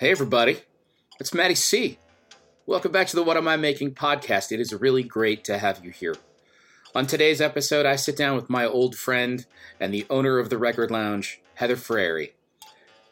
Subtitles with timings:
[0.00, 0.56] Hey, everybody.
[1.20, 1.98] It's Maddie C.
[2.64, 4.50] Welcome back to the What Am I Making podcast.
[4.50, 6.16] It is really great to have you here.
[6.94, 9.44] On today's episode, I sit down with my old friend
[9.78, 12.30] and the owner of the Record Lounge, Heather Frarey.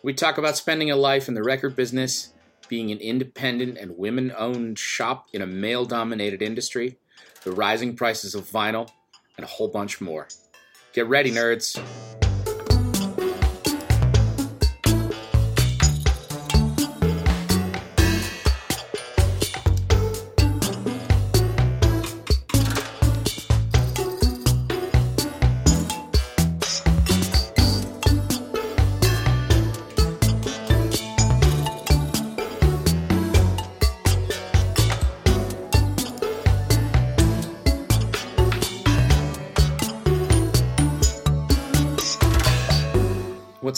[0.03, 2.33] We talk about spending a life in the record business,
[2.71, 6.97] being an independent and women owned shop in a male dominated industry,
[7.45, 8.89] the rising prices of vinyl,
[9.37, 10.27] and a whole bunch more.
[10.95, 11.79] Get ready, nerds.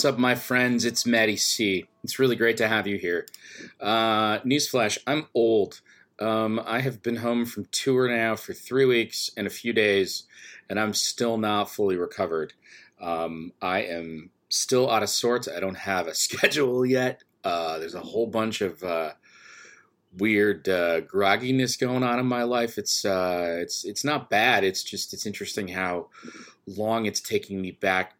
[0.00, 0.86] What's up, my friends?
[0.86, 1.86] It's Maddie C.
[2.02, 3.26] It's really great to have you here.
[3.78, 5.82] Uh, newsflash: I'm old.
[6.18, 10.22] Um, I have been home from tour now for three weeks and a few days,
[10.70, 12.54] and I'm still not fully recovered.
[12.98, 15.48] Um, I am still out of sorts.
[15.48, 17.22] I don't have a schedule yet.
[17.44, 19.10] Uh, there's a whole bunch of uh,
[20.16, 22.78] weird uh, grogginess going on in my life.
[22.78, 24.64] It's uh, it's it's not bad.
[24.64, 26.08] It's just it's interesting how
[26.66, 28.14] long it's taking me back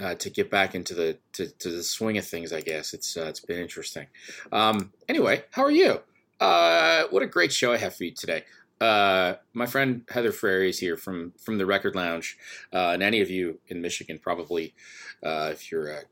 [0.00, 2.52] uh, to get back into the to, to, the swing of things.
[2.52, 4.06] I guess it's uh, it's been interesting.
[4.52, 6.00] Um, anyway, how are you?
[6.40, 8.44] Uh, what a great show I have for you today.
[8.80, 12.36] Uh, my friend Heather Frarey is here from from the Record Lounge,
[12.72, 14.74] uh, and any of you in Michigan probably,
[15.22, 16.02] uh, if you're a,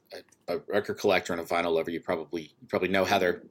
[0.49, 3.43] a, record collector and a vinyl lover, you probably you probably know Heather.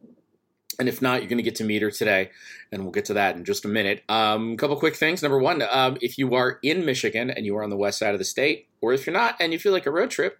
[0.79, 2.31] And if not, you're going to get to meet her today,
[2.71, 4.03] and we'll get to that in just a minute.
[4.09, 5.21] A um, couple quick things.
[5.21, 8.13] Number one, um, if you are in Michigan and you are on the west side
[8.13, 10.39] of the state, or if you're not and you feel like a road trip,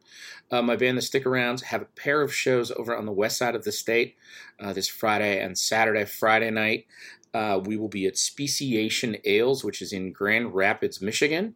[0.52, 3.38] uh, my band, The Stick Arounds, have a pair of shows over on the west
[3.38, 4.16] side of the state
[4.59, 6.06] uh, this Friday and Saturday.
[6.06, 6.86] Friday night,
[7.34, 11.56] uh, we will be at Speciation Ales, which is in Grand Rapids, Michigan.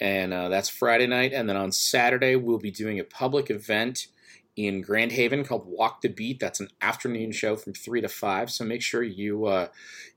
[0.00, 1.32] And uh, that's Friday night.
[1.34, 4.06] And then on Saturday, we'll be doing a public event
[4.56, 6.40] in Grand Haven called Walk the Beat.
[6.40, 8.50] That's an afternoon show from three to five.
[8.50, 9.68] So make sure you uh,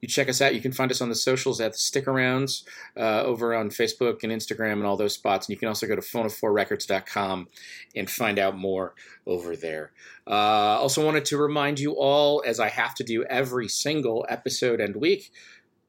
[0.02, 0.56] you check us out.
[0.56, 2.64] You can find us on the socials at the Stick Arounds
[2.98, 5.48] uh, over on Facebook and Instagram and all those spots.
[5.48, 7.48] And you can also go to phono4records.com
[7.96, 8.96] and find out more
[9.26, 9.92] over there.
[10.26, 14.82] Uh, also wanted to remind you all, as I have to do every single episode
[14.82, 15.32] and week.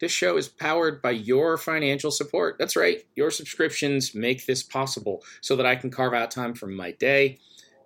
[0.01, 2.57] This show is powered by your financial support.
[2.59, 6.75] That's right, your subscriptions make this possible so that I can carve out time from
[6.75, 7.39] my day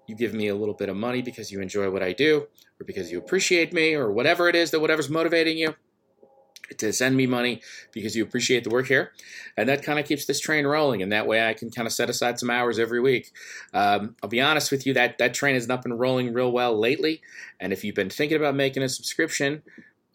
[0.09, 2.47] you give me a little bit of money because you enjoy what I do,
[2.81, 5.75] or because you appreciate me, or whatever it is that whatever's motivating you
[6.77, 9.13] to send me money because you appreciate the work here.
[9.57, 11.03] And that kind of keeps this train rolling.
[11.03, 13.33] And that way I can kind of set aside some hours every week.
[13.73, 16.79] Um, I'll be honest with you, that, that train has not been rolling real well
[16.79, 17.23] lately.
[17.59, 19.63] And if you've been thinking about making a subscription,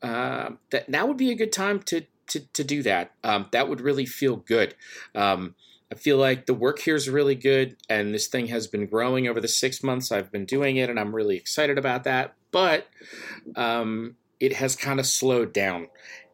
[0.01, 3.11] uh, that now would be a good time to, to, to do that.
[3.23, 4.75] Um, that would really feel good.
[5.15, 5.55] Um,
[5.93, 9.27] I feel like the work here is really good, and this thing has been growing
[9.27, 12.33] over the six months I've been doing it, and I'm really excited about that.
[12.49, 12.87] But
[13.55, 15.89] um, it has kind of slowed down,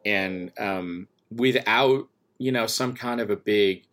[0.05, 3.83] and um, without you know some kind of a big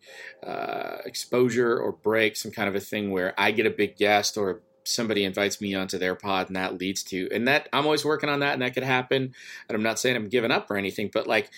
[0.41, 4.37] uh, exposure or break, some kind of a thing where I get a big guest
[4.37, 8.05] or somebody invites me onto their pod and that leads to and that I'm always
[8.05, 9.33] working on that and that could happen
[9.67, 11.51] and I'm not saying I'm giving up or anything but like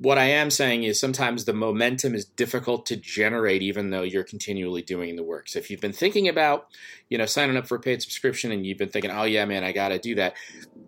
[0.00, 4.24] what I am saying is sometimes the momentum is difficult to generate even though you're
[4.24, 5.46] continually doing the work.
[5.46, 6.68] So if you've been thinking about,
[7.10, 9.62] you know, signing up for a paid subscription and you've been thinking, oh yeah, man,
[9.62, 10.36] I got to do that,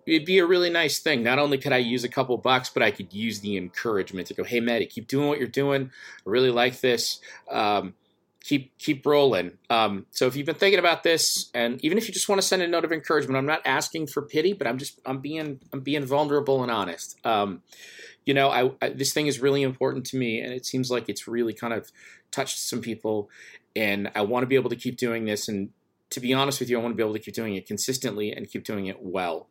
[0.07, 1.21] it'd be a really nice thing.
[1.21, 4.33] Not only could I use a couple bucks, but I could use the encouragement to
[4.33, 5.91] go, hey, Maddie, keep doing what you're doing.
[6.25, 7.19] I really like this.
[7.51, 7.93] Um,
[8.43, 9.59] keep keep rolling.
[9.69, 12.47] Um, so if you've been thinking about this, and even if you just want to
[12.47, 15.59] send a note of encouragement, I'm not asking for pity, but I'm just I'm being
[15.71, 17.17] I'm being vulnerable and honest.
[17.23, 17.61] Um,
[18.25, 21.09] you know, I, I, this thing is really important to me, and it seems like
[21.09, 21.91] it's really kind of
[22.31, 23.29] touched some people,
[23.75, 25.47] and I want to be able to keep doing this.
[25.47, 25.69] And
[26.11, 28.31] to be honest with you, I want to be able to keep doing it consistently
[28.31, 29.47] and keep doing it well.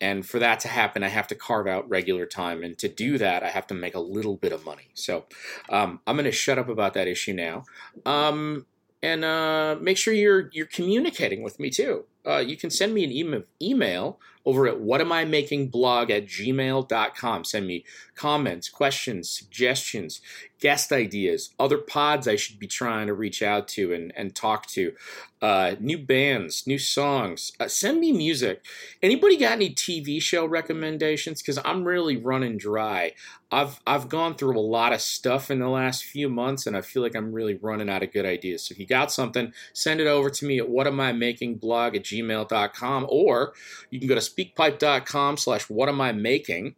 [0.00, 3.18] And for that to happen, I have to carve out regular time, and to do
[3.18, 4.88] that, I have to make a little bit of money.
[4.94, 5.24] So
[5.70, 7.64] um, I'm going to shut up about that issue now.
[8.04, 8.66] Um,
[9.02, 12.04] and uh, make sure you're you're communicating with me too.
[12.26, 17.44] Uh, you can send me an email, email over at whatamimakingblog at gmail.com.
[17.44, 17.84] Send me
[18.14, 20.20] comments, questions, suggestions,
[20.58, 24.66] guest ideas, other pods I should be trying to reach out to and, and talk
[24.68, 24.94] to,
[25.42, 27.52] uh, new bands, new songs.
[27.60, 28.64] Uh, send me music.
[29.02, 31.42] Anybody got any TV show recommendations?
[31.42, 33.12] Because I'm really running dry.
[33.52, 36.80] I've I've gone through a lot of stuff in the last few months, and I
[36.80, 38.64] feel like I'm really running out of good ideas.
[38.64, 43.06] So if you got something, send it over to me at whatamimakingblog at gmail gmail.com,
[43.08, 43.54] or
[43.90, 46.74] you can go to speakpipe.com slash what am I making,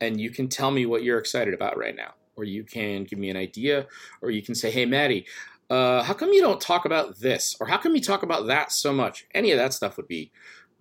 [0.00, 2.14] and you can tell me what you're excited about right now.
[2.34, 3.86] Or you can give me an idea,
[4.22, 5.26] or you can say, hey, Maddie,
[5.68, 7.56] uh, how come you don't talk about this?
[7.60, 9.26] Or how come you talk about that so much?
[9.34, 10.32] Any of that stuff would be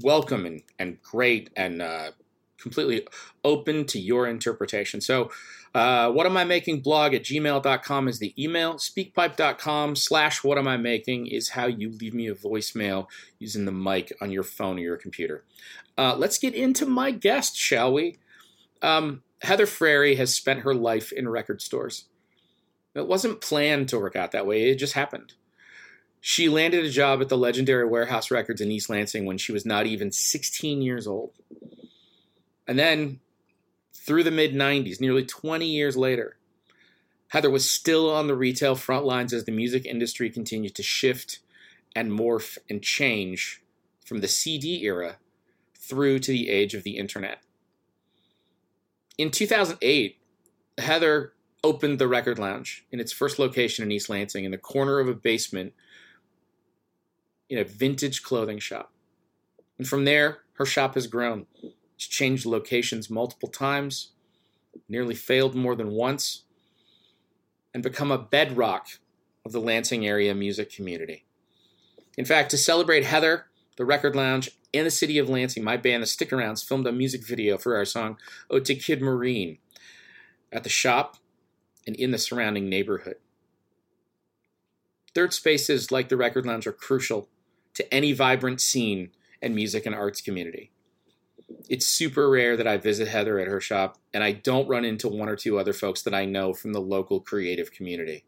[0.02, 2.12] welcome and, and great and uh,
[2.58, 3.08] completely
[3.44, 5.02] open to your interpretation.
[5.02, 5.32] So,
[5.74, 8.76] uh, what am I making blog at gmail.com is the email.
[8.76, 13.08] Speakpipe.com slash what am I making is how you leave me a voicemail
[13.40, 15.44] using the mic on your phone or your computer.
[15.98, 18.18] Uh, let's get into my guest, shall we?
[18.82, 22.06] Um, Heather Frarey has spent her life in record stores.
[22.94, 25.34] It wasn't planned to work out that way, it just happened.
[26.20, 29.66] She landed a job at the legendary Wherehouse Records in East Lansing when she was
[29.66, 31.32] not even 16 years old.
[32.68, 33.22] And then
[34.02, 36.38] through the mid 90s, nearly 20 years later,
[37.30, 41.40] Heather was still on the retail front lines as the music industry continued to shift
[41.96, 43.62] and morph and change
[44.04, 45.18] from the CD era
[45.78, 47.42] through to the age of the internet.
[49.18, 50.18] In 2008,
[50.78, 51.34] Heather
[51.64, 55.08] opened the Record Lounge in its first location in East Lansing in the corner of
[55.08, 55.74] a basement
[57.50, 58.92] in a vintage clothing shop.
[59.78, 61.46] And from there, her shop has grown.
[62.10, 64.10] Changed locations multiple times,
[64.90, 66.44] nearly failed more than once,
[67.74, 68.88] and become a bedrock
[69.46, 71.26] of the Lansing area music community.
[72.18, 73.46] In fact, to celebrate Heather,
[73.78, 76.92] the Record Lounge, and the city of Lansing, my band, the Stick Arounds, filmed a
[76.92, 78.18] music video for our song
[78.50, 79.60] Ode to Kid Marine
[80.52, 81.18] at the shop
[81.86, 83.18] and in the surrounding neighborhood.
[85.14, 87.30] Third spaces like the Record Lounge are crucial
[87.76, 89.12] to any vibrant scene
[89.42, 90.71] and music and arts community
[91.70, 95.08] it's super rare that I visit Heather at her shop and I don't run into
[95.08, 98.26] one or two other folks that I know from the local creative community.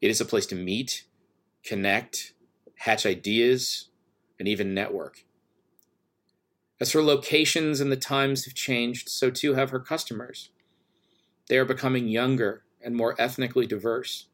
[0.00, 1.04] It is a place to meet,
[1.64, 2.34] connect,
[2.76, 3.88] hatch ideas,
[4.38, 5.24] and even network.
[6.80, 10.50] As her locations and the times have changed, so too have her customers.
[11.48, 14.26] They are becoming younger and more ethnically diverse.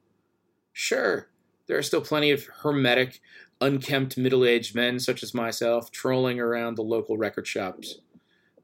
[0.73, 1.29] Sure,
[1.67, 3.21] there are still plenty of hermetic,
[3.61, 7.99] unkempt middle aged men such as myself trolling around the local record shops.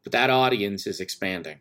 [0.02, 1.60] But that audience is expanding.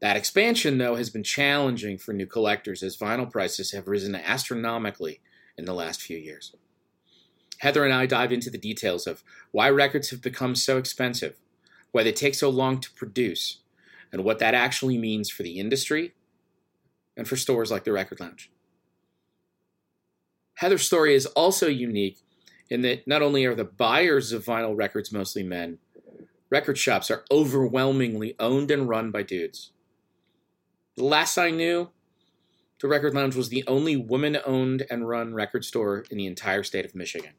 [0.00, 5.20] That expansion, though, has been challenging for new collectors as vinyl prices have risen astronomically
[5.58, 6.54] in the last few years.
[7.58, 11.36] Heather and I dive into the details of why records have become so expensive,
[11.92, 13.58] why they take so long to produce,
[14.10, 16.14] and what that actually means for the industry
[17.16, 18.50] and for stores like the Record Lounge.
[20.60, 22.18] Heather's story is also unique
[22.68, 25.78] in that not only are the buyers of vinyl records mostly men,
[26.50, 29.72] record shops are overwhelmingly owned and run by dudes.
[30.96, 31.88] The last I knew,
[32.78, 36.62] the Record Lounge was the only woman owned and run record store in the entire
[36.62, 37.32] state of Michigan.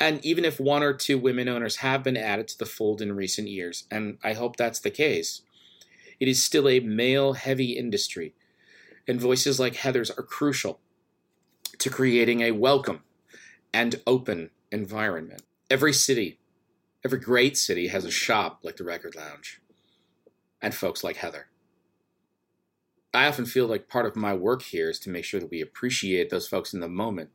[0.00, 3.14] And even if one or two women owners have been added to the fold in
[3.14, 5.42] recent years, and I hope that's the case,
[6.18, 8.32] it is still a male heavy industry,
[9.06, 10.80] and voices like Heather's are crucial
[11.78, 13.02] to creating a welcome
[13.72, 15.42] and open environment.
[15.70, 16.38] Every city,
[17.04, 19.60] every great city has a shop like the Record Lounge
[20.60, 21.48] and folks like Heather.
[23.12, 25.60] I often feel like part of my work here is to make sure that we
[25.60, 27.30] appreciate those folks in the moment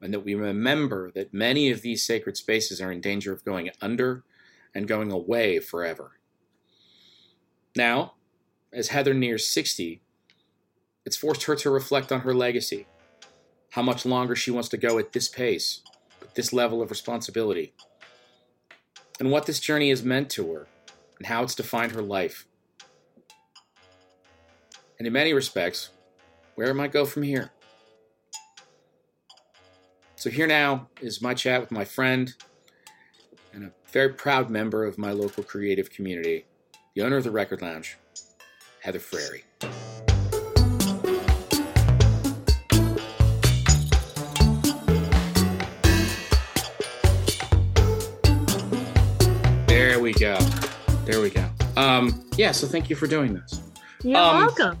[0.00, 3.70] and that we remember that many of these sacred spaces are in danger of going
[3.80, 4.24] under
[4.74, 6.18] and going away forever.
[7.76, 8.14] Now,
[8.72, 10.02] as Heather nears 60,
[11.04, 12.86] it's forced her to reflect on her legacy
[13.74, 15.80] how much longer she wants to go at this pace,
[16.20, 17.74] with this level of responsibility,
[19.18, 20.68] and what this journey has meant to her,
[21.18, 22.46] and how it's defined her life.
[24.96, 25.90] And in many respects,
[26.54, 27.50] where it might go from here.
[30.14, 32.32] So, here now is my chat with my friend
[33.52, 36.46] and a very proud member of my local creative community,
[36.94, 37.98] the owner of the Record Lounge,
[38.82, 39.42] Heather Frarey.
[51.04, 51.46] There we go.
[51.76, 53.60] Um, yeah, so thank you for doing this.
[54.02, 54.78] You're um, welcome.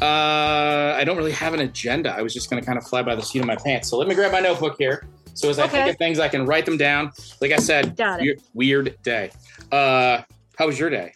[0.00, 2.14] Uh, I don't really have an agenda.
[2.14, 3.88] I was just going to kind of fly by the seat of my pants.
[3.88, 5.08] So let me grab my notebook here.
[5.34, 7.10] So as I think of things, I can write them down.
[7.40, 9.30] Like I said, weird, weird day.
[9.72, 10.22] Uh,
[10.56, 11.12] how was your day?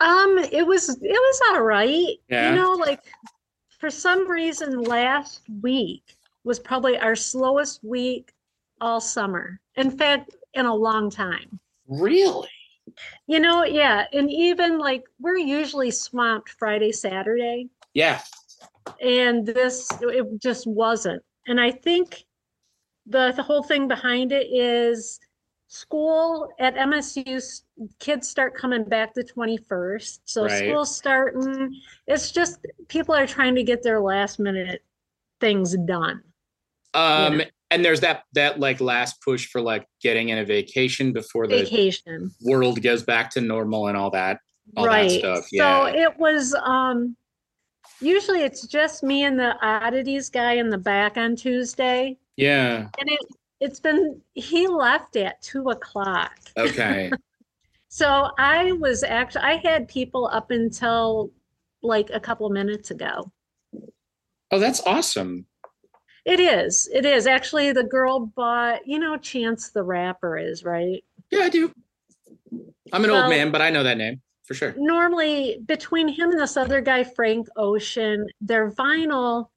[0.00, 2.16] Um, it was it was all right.
[2.28, 2.50] Yeah.
[2.50, 3.00] You know, like
[3.78, 6.02] for some reason, last week
[6.44, 8.32] was probably our slowest week
[8.82, 9.58] all summer.
[9.76, 11.58] In fact, in a long time.
[11.88, 12.48] Really?
[13.26, 14.06] You know, yeah.
[14.12, 17.68] And even like we're usually swamped Friday, Saturday.
[17.94, 18.20] Yeah.
[19.00, 21.22] And this, it just wasn't.
[21.46, 22.24] And I think
[23.06, 25.20] the the whole thing behind it is
[25.68, 27.62] school at MSU
[27.98, 30.20] kids start coming back the 21st.
[30.24, 30.58] So right.
[30.58, 31.80] school's starting.
[32.06, 34.82] It's just people are trying to get their last minute
[35.40, 36.22] things done.
[36.94, 41.46] Um and there's that that like last push for like getting in a vacation before
[41.46, 44.38] the vacation world goes back to normal and all that
[44.76, 45.08] all right.
[45.08, 45.46] that stuff.
[45.52, 45.86] Yeah.
[45.90, 47.16] So it was um
[48.00, 52.18] usually it's just me and the oddities guy in the back on Tuesday.
[52.36, 52.88] Yeah.
[52.98, 53.20] And it
[53.60, 56.32] it's been he left at two o'clock.
[56.56, 57.10] Okay.
[57.88, 61.30] so I was actually I had people up until
[61.82, 63.30] like a couple minutes ago.
[64.50, 65.46] Oh, that's awesome.
[66.26, 66.88] It is.
[66.92, 67.26] It is.
[67.26, 71.02] Actually, the girl bought, you know, Chance the Rapper is, right?
[71.30, 71.72] Yeah, I do.
[72.92, 74.74] I'm an well, old man, but I know that name for sure.
[74.76, 79.48] Normally, between him and this other guy, Frank Ocean, their vinyl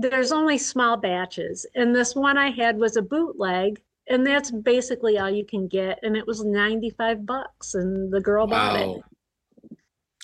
[0.00, 1.66] there's only small batches.
[1.74, 5.98] And this one I had was a bootleg, and that's basically all you can get.
[6.02, 8.48] And it was 95 bucks, and the girl wow.
[8.48, 9.02] bought it.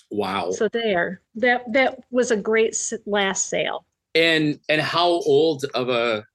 [0.09, 0.51] Wow.
[0.51, 3.85] So there, that that was a great last sale.
[4.17, 6.25] And and how old of a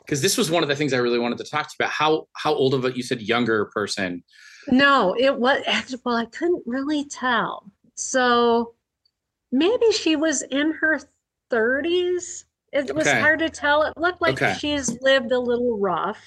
[0.00, 1.92] because this was one of the things I really wanted to talk to you about.
[1.92, 4.22] How how old of a you said younger person?
[4.68, 5.62] No, it was
[6.04, 7.70] well, I couldn't really tell.
[7.96, 8.74] So
[9.50, 11.00] maybe she was in her
[11.50, 13.20] 30s it was okay.
[13.20, 13.82] hard to tell.
[13.82, 14.54] It looked like okay.
[14.58, 16.20] she's lived a little rough.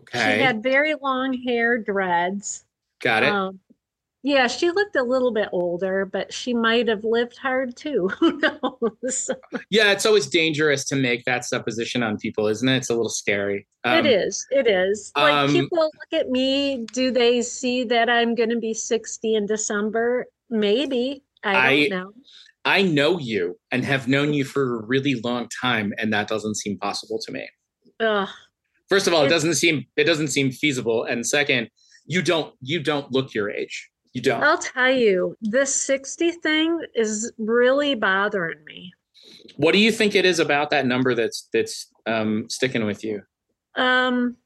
[0.00, 0.36] Okay.
[0.36, 2.64] She had very long hair, dreads.
[3.00, 3.30] Got it.
[3.30, 3.60] Um,
[4.22, 8.08] yeah, she looked a little bit older, but she might have lived hard too.
[8.18, 9.30] Who knows?
[9.70, 12.78] Yeah, it's always dangerous to make that supposition on people, isn't it?
[12.78, 13.66] It's a little scary.
[13.84, 14.44] Um, it is.
[14.50, 15.12] It is.
[15.16, 19.34] Like um, people look at me, do they see that I'm going to be 60
[19.34, 20.26] in December?
[20.50, 21.22] Maybe.
[21.44, 22.12] I don't I, know.
[22.64, 26.56] I know you and have known you for a really long time, and that doesn't
[26.56, 27.48] seem possible to me.
[28.00, 28.28] Ugh.
[28.88, 31.68] First of all, it doesn't seem it doesn't seem feasible, and second,
[32.06, 33.88] you don't you don't look your age.
[34.18, 34.42] You don't.
[34.42, 38.92] I'll tell you, this sixty thing is really bothering me.
[39.58, 43.22] What do you think it is about that number that's that's um, sticking with you?
[43.76, 44.36] Um,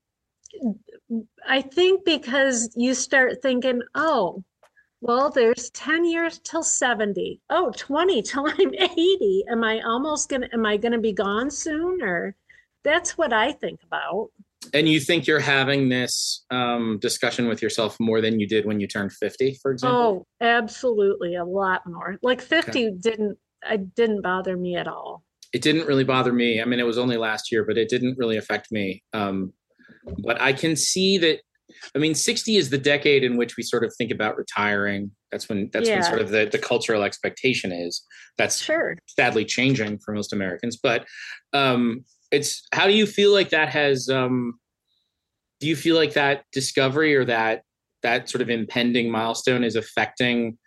[1.48, 4.44] I think because you start thinking, oh,
[5.00, 7.40] well, there's 10 years till 70.
[7.48, 9.44] Oh, 20 till I'm 80.
[9.50, 12.02] Am I almost going to, am I going to be gone soon?
[12.02, 12.36] Or
[12.84, 14.28] that's what I think about.
[14.74, 18.80] And you think you're having this um, discussion with yourself more than you did when
[18.80, 20.26] you turned 50, for example?
[20.40, 21.34] Oh, absolutely.
[21.34, 22.16] A lot more.
[22.22, 22.90] Like 50 okay.
[23.00, 25.24] didn't, I didn't bother me at all.
[25.52, 26.62] It didn't really bother me.
[26.62, 29.02] I mean, it was only last year, but it didn't really affect me.
[29.12, 29.52] Um,
[30.24, 31.40] but I can see that
[31.94, 35.10] I mean, 60 is the decade in which we sort of think about retiring.
[35.30, 35.96] That's when that's yeah.
[35.96, 38.04] when sort of the, the cultural expectation is.
[38.38, 40.78] That's sure sadly changing for most Americans.
[40.82, 41.06] But
[41.52, 44.58] um it's how do you feel like that has um
[45.60, 47.62] do you feel like that discovery or that
[48.02, 50.58] that sort of impending milestone is affecting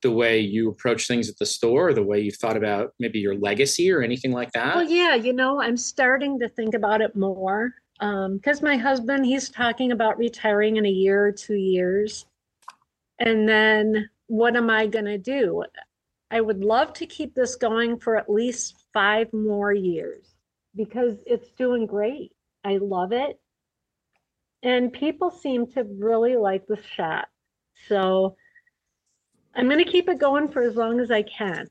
[0.00, 3.18] the way you approach things at the store or the way you've thought about maybe
[3.18, 4.76] your legacy or anything like that?
[4.76, 9.26] Well, yeah, you know, I'm starting to think about it more because um, my husband
[9.26, 12.26] he's talking about retiring in a year or two years.
[13.18, 15.64] And then what am i going to do?
[16.30, 20.37] I would love to keep this going for at least five more years
[20.78, 22.32] because it's doing great
[22.64, 23.38] i love it
[24.62, 27.28] and people seem to really like the shop
[27.86, 28.34] so
[29.54, 31.68] i'm going to keep it going for as long as i can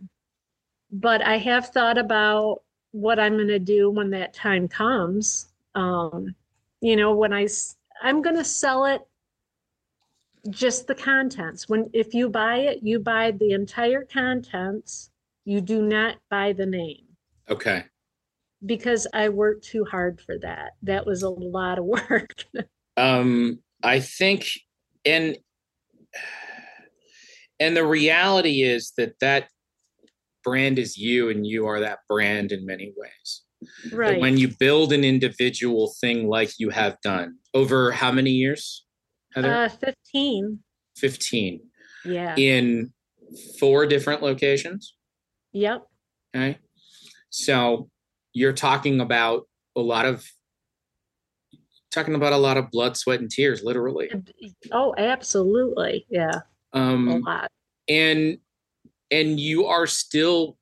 [0.91, 2.61] but i have thought about
[2.91, 5.47] what i'm going to do when that time comes
[5.77, 6.35] um,
[6.81, 7.47] you know, when I
[8.01, 9.01] I'm going to sell it
[10.49, 11.69] just the contents.
[11.69, 15.11] When if you buy it, you buy the entire contents.
[15.45, 17.05] You do not buy the name.
[17.49, 17.85] Okay.
[18.65, 20.71] Because I worked too hard for that.
[20.81, 22.45] That was a lot of work.
[22.97, 24.49] um, I think,
[25.05, 25.37] and
[27.59, 29.49] and the reality is that that
[30.43, 33.43] brand is you, and you are that brand in many ways.
[33.91, 34.13] Right.
[34.13, 38.85] But when you build an individual thing like you have done over how many years?
[39.33, 39.53] Heather?
[39.53, 40.59] Uh, 15.
[40.95, 41.59] 15.
[42.05, 42.35] Yeah.
[42.37, 42.93] In
[43.59, 44.95] four different locations?
[45.53, 45.83] Yep.
[46.35, 46.57] Okay.
[47.29, 47.89] So
[48.38, 50.25] you're talking about a lot of
[51.91, 54.10] talking about a lot of blood, sweat, and tears, literally.
[54.72, 56.06] Oh, absolutely.
[56.10, 56.41] Yeah.
[56.74, 57.51] Um a lot.
[57.89, 58.38] And
[59.10, 60.58] and you are still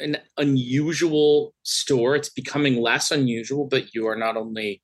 [0.00, 2.14] an unusual store.
[2.16, 4.80] It's becoming less unusual, but you are not only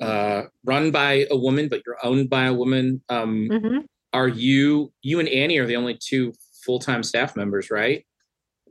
[0.00, 3.02] uh, run by a woman, but you're owned by a woman.
[3.08, 3.78] Um, mm-hmm.
[4.12, 6.32] Are you you and Annie are the only two
[6.64, 8.04] full time staff members, right?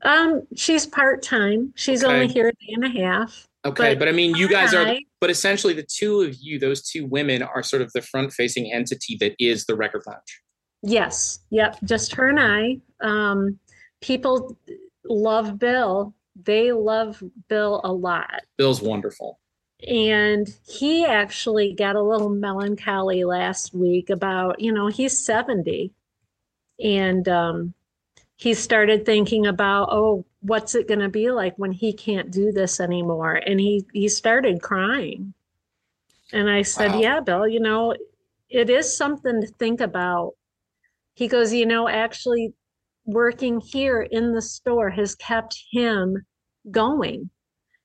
[0.03, 1.73] Um, she's part time.
[1.75, 2.13] She's okay.
[2.13, 3.47] only here a day and a half.
[3.65, 6.81] Okay, but, but I mean, you guys are, but essentially the two of you, those
[6.81, 10.41] two women, are sort of the front facing entity that is the record lounge.
[10.81, 11.39] Yes.
[11.49, 11.77] Yep.
[11.83, 12.77] Just her and I.
[13.01, 13.59] Um,
[14.01, 14.57] people
[15.03, 16.13] love Bill.
[16.41, 18.41] They love Bill a lot.
[18.57, 19.39] Bill's wonderful.
[19.87, 25.93] And he actually got a little melancholy last week about, you know, he's 70
[26.83, 27.73] and um,
[28.39, 32.53] he started thinking about, oh, what's it going to be like when he can't do
[32.53, 33.33] this anymore?
[33.35, 35.33] And he he started crying.
[36.31, 36.99] And I said, wow.
[36.99, 37.93] "Yeah, Bill, you know,
[38.49, 40.35] it is something to think about."
[41.15, 42.53] He goes, "You know, actually
[43.05, 46.25] working here in the store has kept him
[46.71, 47.29] going.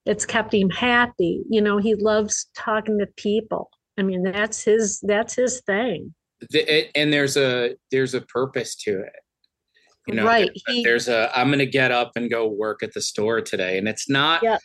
[0.06, 1.42] It's kept him happy.
[1.50, 3.70] You know, he loves talking to people.
[3.98, 6.14] I mean, that's his that's his thing."
[6.50, 9.23] The, it, and there's a there's a purpose to it
[10.06, 12.92] you know right there's, he, there's a i'm gonna get up and go work at
[12.92, 13.78] the store today.
[13.78, 14.58] And it's not yeah.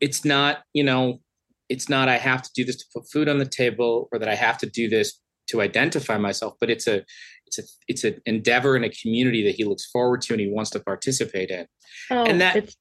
[0.00, 1.20] it's not you know
[1.68, 4.28] it's not i have to do this to put food on the table or that
[4.28, 7.04] i have to do this to identify myself but it's a
[7.46, 10.48] it's a it's an endeavor in a community that he looks forward to and he
[10.48, 11.66] wants to participate in.
[12.10, 12.74] Oh, and that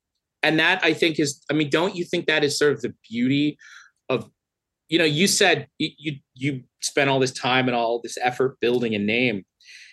[0.44, 2.94] and that i think is i mean don't you think that is sort of the
[3.10, 3.58] beauty
[4.10, 4.30] of
[4.88, 8.58] you know you said you you, you spent all this time and all this effort
[8.60, 9.44] building a name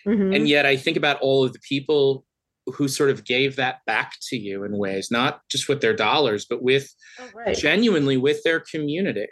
[0.07, 0.33] Mm-hmm.
[0.33, 2.25] And yet I think about all of the people
[2.67, 6.45] who sort of gave that back to you in ways, not just with their dollars,
[6.49, 7.57] but with oh, right.
[7.57, 9.27] genuinely with their community.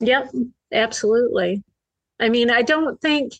[0.00, 0.32] Yep,
[0.72, 1.62] absolutely.
[2.20, 3.32] I mean, I don't think,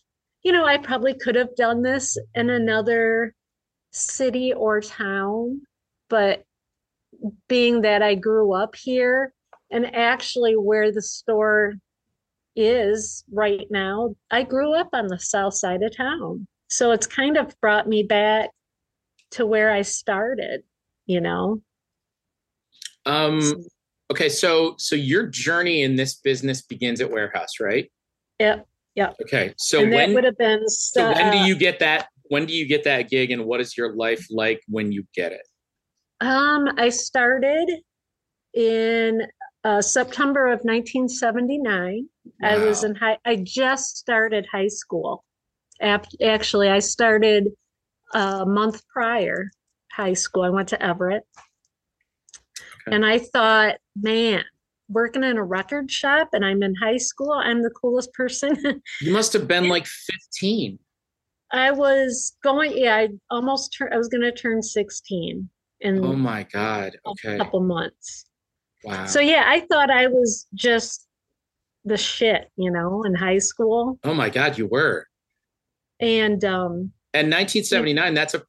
[0.42, 3.34] you know, I probably could have done this in another
[3.92, 5.62] city or town,
[6.08, 6.44] but
[7.48, 9.32] being that I grew up here
[9.70, 11.74] and actually where the store
[12.56, 16.46] is right now, I grew up on the south side of town.
[16.68, 18.50] So it's kind of brought me back
[19.32, 20.62] to where I started,
[21.06, 21.62] you know.
[23.06, 23.40] Um
[24.12, 27.90] okay, so so your journey in this business begins at Wherehouse, right?
[28.38, 28.66] Yep.
[28.94, 29.16] Yep.
[29.22, 29.54] Okay.
[29.56, 32.66] So and when would have been so when do you get that when do you
[32.66, 35.46] get that gig and what is your life like when you get it?
[36.20, 37.70] Um I started
[38.54, 39.22] in
[39.64, 42.08] uh, September of 1979.
[42.40, 42.48] Wow.
[42.48, 45.24] I was in high I just started high school
[45.80, 47.48] actually, I started
[48.14, 49.50] a month prior
[49.92, 50.42] high school.
[50.42, 51.24] I went to Everett.
[52.86, 52.96] Okay.
[52.96, 54.44] And I thought, man,
[54.88, 58.56] working in a record shop and I'm in high school, I'm the coolest person.
[59.00, 60.78] you must have been like 15.
[61.50, 65.48] I was going, yeah, I almost turned, I was going to turn 16
[65.80, 66.96] in oh my God.
[67.06, 67.34] Okay.
[67.34, 68.26] A couple months.
[68.84, 69.06] Wow.
[69.06, 71.06] So yeah, I thought I was just
[71.84, 73.98] the shit, you know, in high school.
[74.04, 75.07] Oh my God, you were.
[76.00, 78.42] And um and 1979, that's a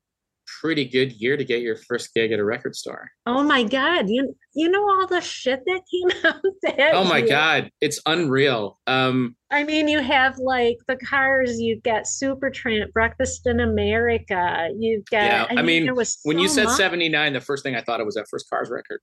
[0.62, 3.10] pretty good year to get your first gig at a record store.
[3.26, 7.20] Oh my god, you you know all the shit that came out that Oh my
[7.20, 7.28] year.
[7.28, 8.80] god, it's unreal.
[8.88, 15.06] Um I mean, you have like the cars, you've got Supertramp, Breakfast in America, you've
[15.06, 16.78] got Yeah, I, I mean, mean so when you said much.
[16.78, 19.00] 79, the first thing I thought it was that first cars record.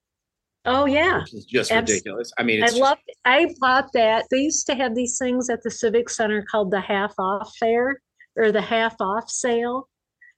[0.69, 2.33] Oh yeah, which is just ridiculous.
[2.39, 2.99] I mean, I love.
[3.25, 4.25] I bought that.
[4.33, 8.01] They used to have these things at the Civic Center called the half off fair,
[8.37, 9.89] or the half off sale.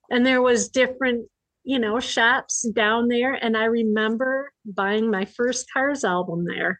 [0.09, 1.27] And there was different
[1.63, 6.79] you know shops down there and i remember buying my first cars album there.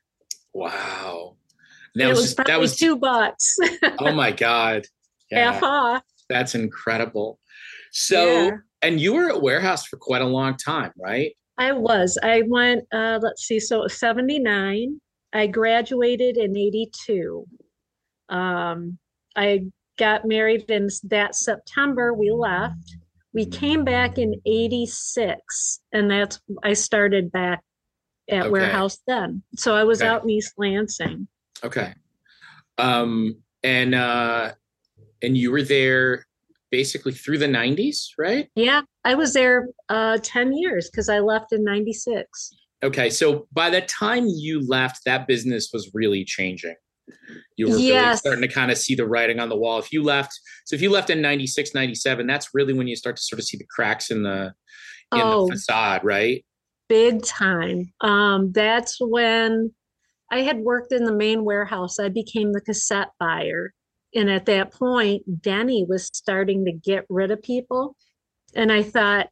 [0.54, 1.36] Wow.
[1.96, 3.56] That it was, was that was two bucks.
[4.00, 4.86] Oh my god.
[5.32, 5.52] Yeah.
[5.52, 6.04] half off.
[6.28, 7.40] That's incredible.
[7.92, 8.52] So yeah.
[8.82, 11.34] and you were at Wherehouse for quite a long time right?
[11.60, 12.18] I was.
[12.24, 15.00] I went uh let's see so 79
[15.34, 17.46] i graduated in 82
[18.30, 18.98] um
[19.36, 19.62] i
[20.00, 22.14] got married in that September.
[22.14, 22.96] We left.
[23.34, 27.62] We came back in 86, and that's I started back
[28.30, 28.50] at okay.
[28.50, 29.44] Wherehouse then.
[29.56, 30.10] So I was okay.
[30.10, 31.28] out in East Lansing.
[31.64, 31.94] Okay.
[32.78, 34.54] Um and uh
[35.22, 36.26] and you were there
[36.72, 38.48] basically through the 90s, right?
[38.56, 42.54] Yeah, I was there uh 10 years cuz I left in 96.
[42.82, 46.76] Okay, so by the time you left that business was really changing
[47.58, 48.04] you were yes.
[48.04, 49.80] really starting to kind of see the writing on the wall.
[49.80, 50.32] If you left,
[50.66, 53.46] so if you left in 96, 97, that's really when you start to sort of
[53.46, 54.54] see the cracks in the
[55.12, 56.46] in oh, the facade, right?
[56.88, 57.92] Big time.
[58.02, 59.72] Um, that's when
[60.32, 62.00] I had worked in the main warehouse.
[62.00, 63.74] I became the cassette buyer.
[64.16, 67.96] And at that point, Denny was starting to get rid of people.
[68.56, 69.30] And I thought,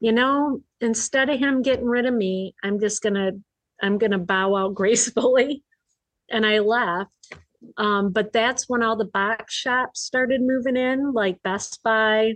[0.00, 3.32] you know, instead of him getting rid of me, I'm just gonna
[3.82, 5.62] I'm gonna bow out gracefully.
[6.30, 7.10] And I left
[7.76, 12.34] um, but that's when all the box shops started moving in, like Best Buy.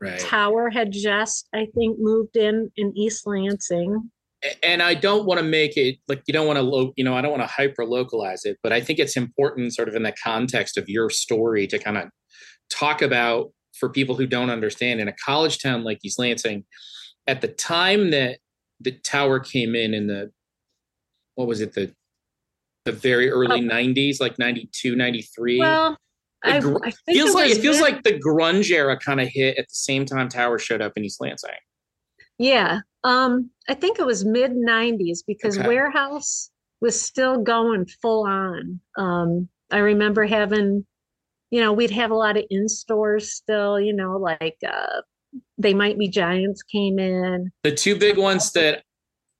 [0.00, 0.20] Right.
[0.20, 4.10] Tower had just, I think, moved in in East Lansing.
[4.62, 7.16] and I don't want to make it like you don't want to lo- you know
[7.16, 10.02] I don't want to hyper localize it, but I think it's important, sort of in
[10.02, 12.04] the context of your story, to kind of
[12.68, 16.64] talk about for people who don't understand in a college town like East Lansing,
[17.26, 18.38] at the time that
[18.78, 20.30] the tower came in in the
[21.36, 21.94] what was it the
[22.86, 23.68] the very early oh.
[23.68, 25.98] 90s like 92 93 well
[26.44, 29.58] I, gr- I feels it like it feels like the grunge era kind of hit
[29.58, 31.50] at the same time tower showed up in east lansing
[32.38, 35.66] yeah um i think it was mid 90s because okay.
[35.66, 40.86] Wherehouse was still going full on um i remember having
[41.50, 45.00] you know we'd have a lot of in stores still you know like uh
[45.58, 48.84] they might be giants came in the two big ones that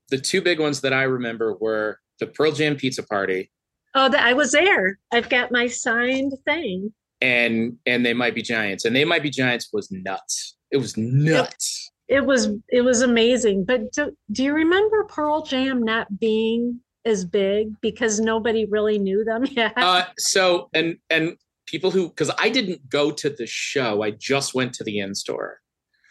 [0.08, 3.50] the two big ones that i remember were the pearl jam pizza party.
[3.94, 4.98] Oh the, i was there.
[5.12, 6.92] I've got my signed thing.
[7.20, 8.84] And and they might be giants.
[8.84, 10.56] And they might be giants was nuts.
[10.70, 11.90] It was nuts.
[12.08, 13.64] It, it was it was amazing.
[13.64, 19.24] But do, do you remember pearl jam not being as big because nobody really knew
[19.24, 19.72] them yet?
[19.76, 24.02] Uh, so and and people who because i didn't go to the show.
[24.02, 25.60] I just went to the in store.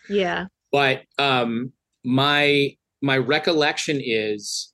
[0.09, 0.45] Yeah.
[0.71, 1.71] But um
[2.03, 4.73] my my recollection is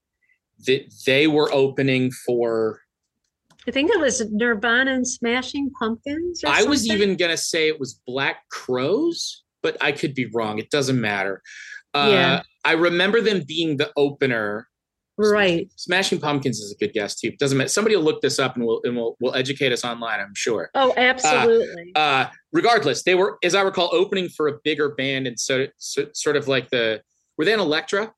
[0.66, 2.80] that they were opening for
[3.68, 6.42] I think it was Nirvana and Smashing Pumpkins.
[6.46, 10.58] I was even gonna say it was Black Crowes, but I could be wrong.
[10.58, 11.44] It doesn't matter.
[11.94, 12.44] Uh, yeah.
[12.66, 14.68] I remember them being the opener
[15.18, 15.70] Right.
[15.76, 17.28] Smashing Pumpkins is a good guess too.
[17.28, 17.68] It Doesn't matter.
[17.68, 20.20] Somebody will look this up and will and will will educate us online.
[20.20, 20.70] I'm sure.
[20.74, 21.92] Oh, absolutely.
[21.96, 25.68] Uh, uh, regardless, they were, as I recall, opening for a bigger band and so,
[25.78, 27.02] so sort of like the
[27.38, 28.14] were they an Elektra?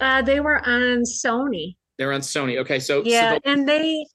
[0.00, 1.76] Uh, they were on Sony.
[1.98, 2.58] They're on Sony.
[2.58, 4.06] Okay, so yeah, so the, and they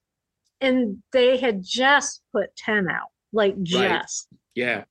[0.60, 4.28] and they had just put ten out, like just.
[4.32, 4.40] Right.
[4.54, 4.84] Yeah,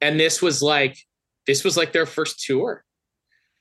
[0.00, 0.98] and this was like
[1.46, 2.84] this was like their first tour.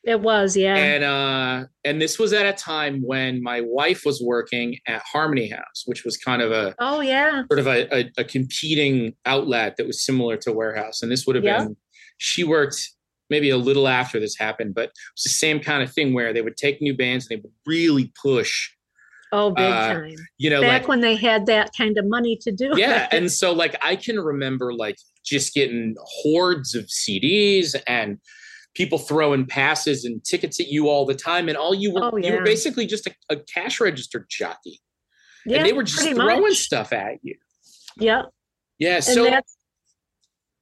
[0.04, 0.76] It was, yeah.
[0.76, 5.48] And uh and this was at a time when my wife was working at Harmony
[5.48, 9.78] House, which was kind of a oh yeah, sort of a, a, a competing outlet
[9.78, 11.02] that was similar to Wherehouse.
[11.02, 11.60] And this would have yep.
[11.60, 11.78] been
[12.18, 12.92] she worked
[13.34, 16.32] maybe a little after this happened, but it was the same kind of thing where
[16.34, 18.70] they would take new bands and they would really push
[19.34, 20.16] Oh, big uh, time.
[20.38, 23.14] You know, back like, when they had that kind of money to do yeah, it.
[23.14, 28.20] and so like I can remember like just getting hordes of CDs and
[28.76, 32.16] people throwing passes and tickets at you all the time, and all you were oh,
[32.16, 32.30] yeah.
[32.30, 34.80] you were basically just a, a cash register jockey.
[35.48, 36.58] Yeah, and they were just throwing much.
[36.58, 37.36] stuff at you.
[37.98, 38.24] Yeah.
[38.78, 39.00] Yeah.
[39.00, 39.28] So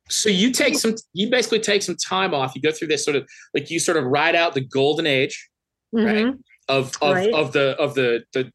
[0.09, 2.53] so you take some you basically take some time off.
[2.55, 5.49] You go through this sort of like you sort of ride out the golden age,
[5.95, 6.05] mm-hmm.
[6.05, 6.35] right?
[6.67, 7.33] Of of, right.
[7.33, 8.51] of the of the, the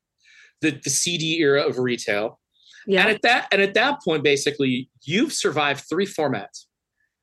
[0.61, 2.39] the the CD era of retail.
[2.87, 3.03] Yeah.
[3.03, 6.67] And at that and at that point, basically, you've survived three formats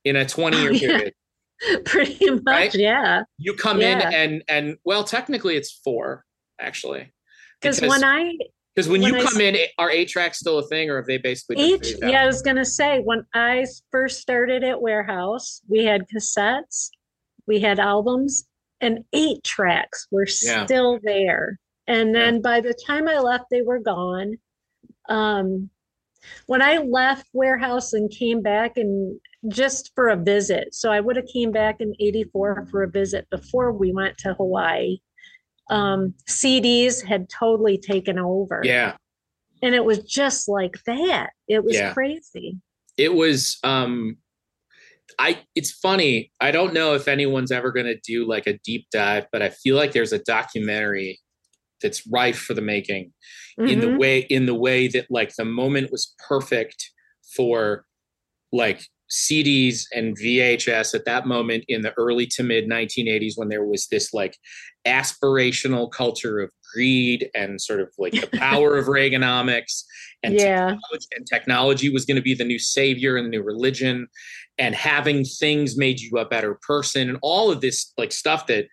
[0.04, 1.14] in a 20 year period.
[1.86, 2.76] Pretty much, right?
[2.76, 3.24] yeah.
[3.38, 4.10] You come yeah.
[4.10, 6.26] in and and well, technically it's four
[6.60, 7.14] actually.
[7.62, 8.34] Because when I
[8.76, 11.06] because when, when, you I, come in, are eight tracks still a thing, or have
[11.06, 11.96] they basically eight?
[12.02, 16.90] Yeah, I was gonna say when I first started at Wherehouse, we had cassettes,
[17.48, 18.48] we had albums,
[18.82, 20.66] and eight tracks were yeah.
[20.66, 21.60] still there.
[21.88, 22.40] And then yeah.
[22.40, 24.36] by the time I left, they were gone.
[25.10, 25.70] Um,
[26.46, 30.74] when I left Wherehouse and came back and just for a visit.
[30.74, 34.34] So I would have came back in 84 for a visit before we went to
[34.34, 35.00] Hawaii.
[35.70, 38.62] Um, CDs had totally taken over.
[38.64, 38.96] Yeah.
[39.62, 41.32] And it was just like that.
[41.48, 41.94] It was yeah.
[41.94, 42.58] crazy.
[42.98, 44.18] It was um
[45.20, 46.32] I it's funny.
[46.42, 49.50] I don't know if anyone's ever going to do like a deep dive, but I
[49.50, 51.20] feel like there's a documentary
[51.82, 53.12] that's rife for the making
[53.60, 53.70] mm-hmm.
[53.70, 53.98] in the mm-hmm.
[53.98, 56.92] way in the way that like the moment was perfect
[57.36, 57.86] for
[58.52, 63.64] like CDs and VHS at that moment in the early to mid 1980s when there
[63.64, 64.36] was this like
[64.88, 69.84] aspirational culture of greed and sort of like the power of Reaganomics
[70.24, 70.72] and, yeah.
[70.72, 74.08] technology, and technology was going to be the new savior and the new religion
[74.58, 78.66] and having things made you a better person and all of this like stuff that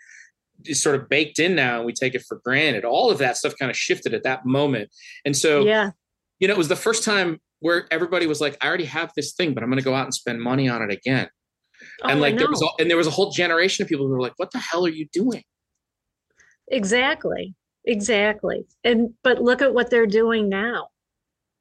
[0.64, 3.37] is sort of baked in now and we take it for granted all of that
[3.37, 4.90] stuff kind of shifted at that moment
[5.24, 5.90] and so yeah
[6.38, 9.32] you know it was the first time where everybody was like, I already have this
[9.32, 11.28] thing, but I'm going to go out and spend money on it again.
[12.02, 14.12] Oh, and like there was, a, and there was a whole generation of people who
[14.12, 15.42] were like, what the hell are you doing?
[16.68, 17.54] Exactly.
[17.84, 18.66] Exactly.
[18.84, 20.88] And, but look at what they're doing now.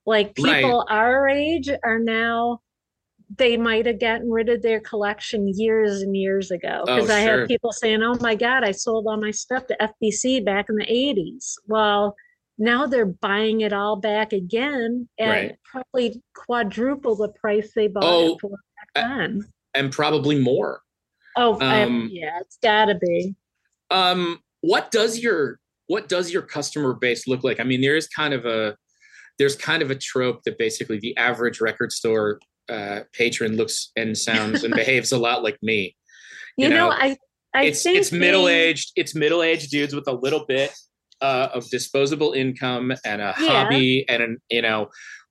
[0.05, 0.95] Like people right.
[0.97, 2.61] our age are now,
[3.37, 6.83] they might have gotten rid of their collection years and years ago.
[6.85, 7.39] Because oh, I sure.
[7.39, 10.75] have people saying, oh my God, I sold all my stuff to FBC back in
[10.75, 11.53] the 80s.
[11.67, 12.15] Well,
[12.59, 15.55] now they're buying it all back again at right.
[15.63, 19.47] probably quadruple the price they bought oh, it for back then.
[19.73, 20.81] And probably more.
[21.37, 23.33] Oh, um, I, yeah, it's gotta be.
[23.89, 27.59] Um, what does your what does your customer base look like?
[27.59, 28.75] I mean, there is kind of a
[29.37, 34.17] there's kind of a trope that basically the average record store uh, patron looks and
[34.17, 35.95] sounds and behaves a lot like me.
[36.57, 37.17] You, you know, know, I
[37.53, 40.71] I it's it's middle aged it's middle aged dudes with a little bit
[41.21, 43.63] uh, of disposable income and a yeah.
[43.63, 44.89] hobby and an you know,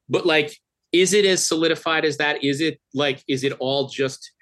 [0.08, 0.56] but like,
[0.92, 2.42] is it as solidified as that?
[2.44, 4.32] Is it like is it all just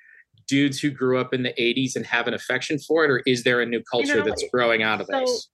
[0.47, 3.43] dudes who grew up in the 80s and have an affection for it or is
[3.45, 5.49] there a new culture you know, that's growing out of so this?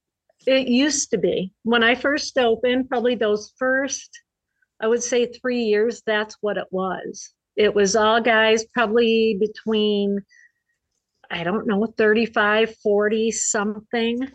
[0.47, 1.53] it used to be.
[1.63, 4.11] When i first opened probably those first
[4.81, 7.33] i would say three years that's what it was.
[7.57, 10.21] It was all guys probably between
[11.31, 14.29] i don't know 35 40 something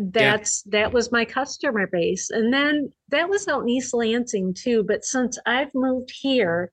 [0.00, 0.80] that's yeah.
[0.80, 2.30] that was my customer base.
[2.30, 6.72] And then that was out in east lansing too but since i've moved here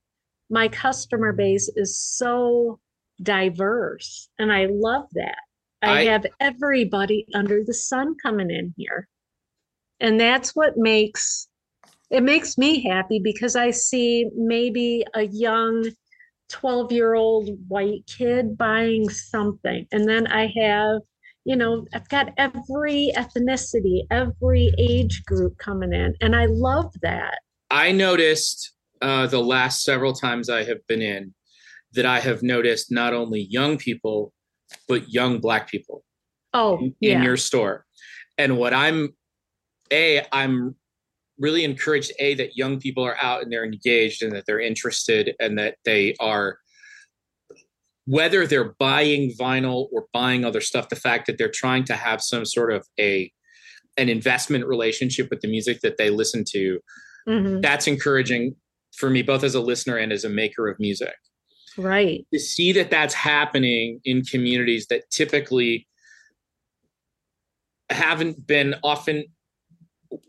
[0.50, 2.80] my customer base is so
[3.22, 5.38] diverse and i love that.
[5.82, 9.10] I, I have everybody under the sun coming in here.
[10.00, 11.50] And that's what makes
[12.10, 15.86] it makes me happy because i see maybe a young
[16.50, 19.86] 12 year old white kid buying something.
[19.92, 21.02] And then i have
[21.46, 27.40] you know i've got every ethnicity every age group coming in and i love that
[27.70, 31.34] i noticed uh, the last several times i have been in
[31.94, 34.34] that I have noticed not only young people,
[34.88, 36.04] but young Black people.
[36.54, 37.18] Oh, in, yeah.
[37.18, 37.86] in your store.
[38.38, 39.16] And what I'm,
[39.92, 40.76] A, I'm
[41.40, 45.36] really encouraged, A, that young people are out and they're engaged and that they're interested
[45.40, 46.58] and that they are,
[48.06, 52.22] whether they're buying vinyl or buying other stuff, the fact that they're trying to have
[52.22, 53.32] some sort of a,
[53.98, 56.80] an investment relationship with the music that they listen to,
[57.28, 57.62] mm-hmm.
[57.62, 58.56] that's encouraging
[58.96, 61.16] for me, both as a listener and as a maker of music.
[61.78, 62.26] Right.
[62.34, 65.88] To see that that's happening in communities that typically
[67.90, 69.26] haven't been often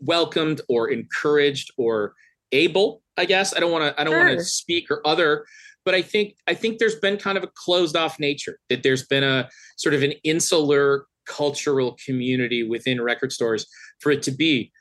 [0.01, 2.13] welcomed or encouraged or
[2.51, 3.55] able, I guess.
[3.55, 4.25] I don't want to I don't sure.
[4.25, 5.45] want to speak or other,
[5.85, 9.05] but I think I think there's been kind of a closed off nature that there's
[9.05, 13.65] been a sort of an insular cultural community within record stores
[13.99, 14.71] for it to be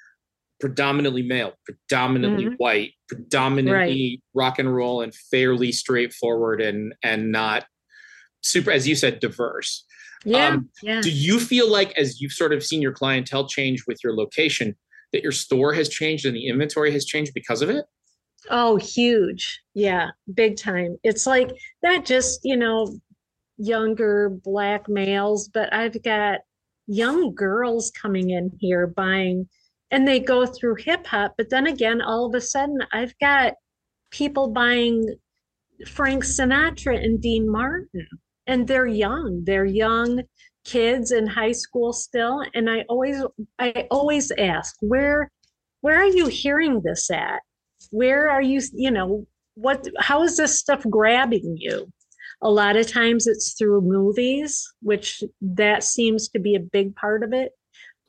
[0.61, 2.55] predominantly male, predominantly mm-hmm.
[2.55, 4.43] white, predominantly right.
[4.43, 7.67] rock and roll and fairly straightforward and and not
[8.43, 9.85] super as you said diverse.
[10.25, 11.03] Yeah, um, yeah.
[11.03, 14.75] Do you feel like as you've sort of seen your clientele change with your location
[15.13, 17.85] that your store has changed and the inventory has changed because of it?
[18.51, 19.61] Oh, huge.
[19.75, 20.97] Yeah, big time.
[21.03, 21.51] It's like
[21.83, 22.99] not just, you know,
[23.57, 26.41] younger black males, but I've got
[26.87, 29.49] young girls coming in here buying
[29.91, 31.35] and they go through hip hop.
[31.37, 33.55] But then again, all of a sudden, I've got
[34.11, 35.15] people buying
[35.87, 38.07] Frank Sinatra and Dean Martin,
[38.47, 39.43] and they're young.
[39.45, 40.23] They're young
[40.65, 42.45] kids in high school still.
[42.55, 43.23] And I always,
[43.59, 45.31] I always ask, where,
[45.81, 47.41] where are you hearing this at?
[47.95, 51.93] Where are you, you know, what, how is this stuff grabbing you?
[52.43, 57.23] A lot of times it's through movies, which that seems to be a big part
[57.23, 57.53] of it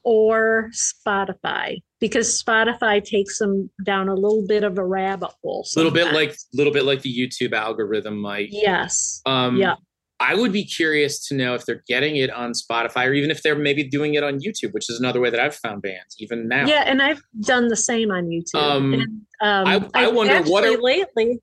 [0.04, 5.68] or Spotify because Spotify takes them down a little bit of a rabbit hole.
[5.76, 8.50] A little bit like little bit like the YouTube algorithm might.
[8.52, 9.22] Yes.
[9.26, 9.76] Um yeah.
[10.20, 13.44] I would be curious to know if they're getting it on Spotify or even if
[13.44, 16.48] they're maybe doing it on YouTube, which is another way that I've found bands even
[16.48, 16.66] now.
[16.66, 18.56] Yeah, and I've done the same on YouTube.
[18.60, 19.04] Um, and,
[19.42, 20.78] um I, I wonder what are...
[20.78, 21.40] lately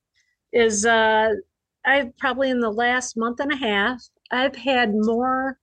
[0.53, 1.31] is uh
[1.85, 5.59] I've probably in the last month and a half, I've had more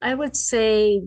[0.00, 1.02] I would say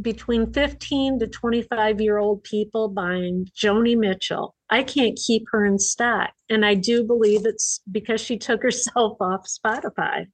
[0.00, 4.54] between 15 to 25 year old people buying Joni Mitchell.
[4.70, 6.30] I can't keep her in stock.
[6.48, 10.26] And I do believe it's because she took herself off Spotify.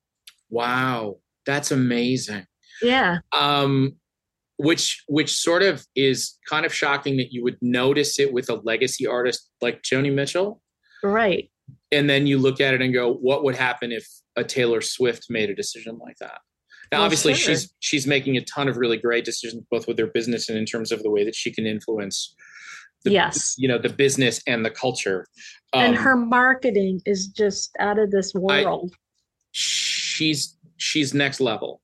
[0.55, 1.17] Wow.
[1.47, 2.47] That's amazing.
[2.81, 3.19] Yeah.
[3.37, 3.97] Um,
[4.57, 8.55] which which sort of is kind of shocking that you would notice it with a
[8.55, 10.63] legacy artist like Joni Mitchell.
[11.03, 11.51] Right.
[11.91, 15.27] And then you look at it and go, what would happen if a Taylor Swift
[15.29, 16.39] made a decision like that?
[16.93, 17.55] Now, well, obviously, sure.
[17.55, 20.67] she's she's making a ton of really great decisions, both with her business and in
[20.67, 22.35] terms of the way that she can influence.
[23.05, 25.27] The, yes, you know the business and the culture.
[25.73, 28.93] Um, and her marketing is just out of this world.
[28.95, 28.99] I,
[30.15, 31.81] she's she's next level.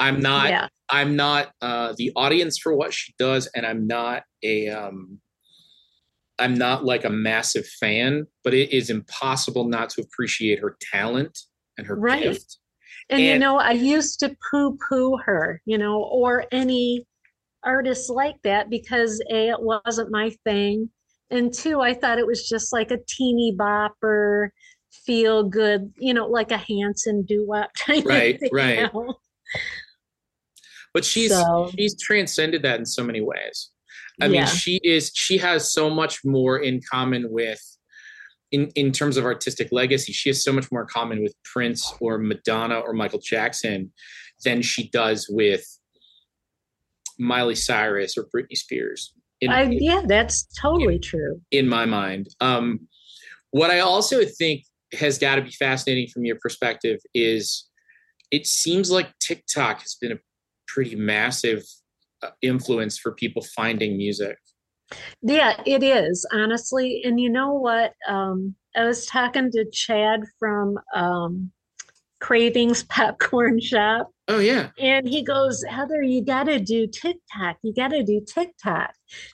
[0.00, 0.48] I'm not.
[0.48, 0.68] Yeah.
[0.90, 4.68] I'm not uh, the audience for what she does, and I'm not a.
[4.68, 5.20] Um,
[6.40, 11.36] I'm not like a massive fan, but it is impossible not to appreciate her talent
[11.76, 12.22] and her right.
[12.22, 12.58] gift.
[13.10, 17.06] And, and you know, I used to poo poo her, you know, or any
[17.64, 20.90] artist like that because A, it wasn't my thing.
[21.30, 24.50] And two, I thought it was just like a teeny bopper,
[24.90, 28.90] feel good, you know, like a Hanson doo wop type right, Right,
[30.94, 33.70] but she's so, she's transcended that in so many ways.
[34.20, 34.40] I yeah.
[34.40, 37.60] mean, she is she has so much more in common with
[38.50, 40.12] in in terms of artistic legacy.
[40.12, 43.92] She has so much more in common with Prince or Madonna or Michael Jackson
[44.44, 45.64] than she does with
[47.18, 49.12] Miley Cyrus or Britney Spears.
[49.40, 51.40] In, I, yeah, that's totally in, true.
[51.52, 52.28] In my mind.
[52.40, 52.88] Um,
[53.50, 57.68] what I also think has got to be fascinating from your perspective is
[58.30, 60.18] it seems like TikTok has been a
[60.66, 61.64] pretty massive
[62.22, 64.36] uh, influence for people finding music.
[65.22, 67.02] Yeah, it is, honestly.
[67.04, 67.94] And you know what?
[68.08, 71.50] Um, I was talking to Chad from um,
[72.20, 74.10] Cravings Popcorn Shop.
[74.28, 74.70] Oh, yeah.
[74.78, 77.56] And he goes, Heather, you got to do TikTok.
[77.62, 78.92] You got to do TikTok.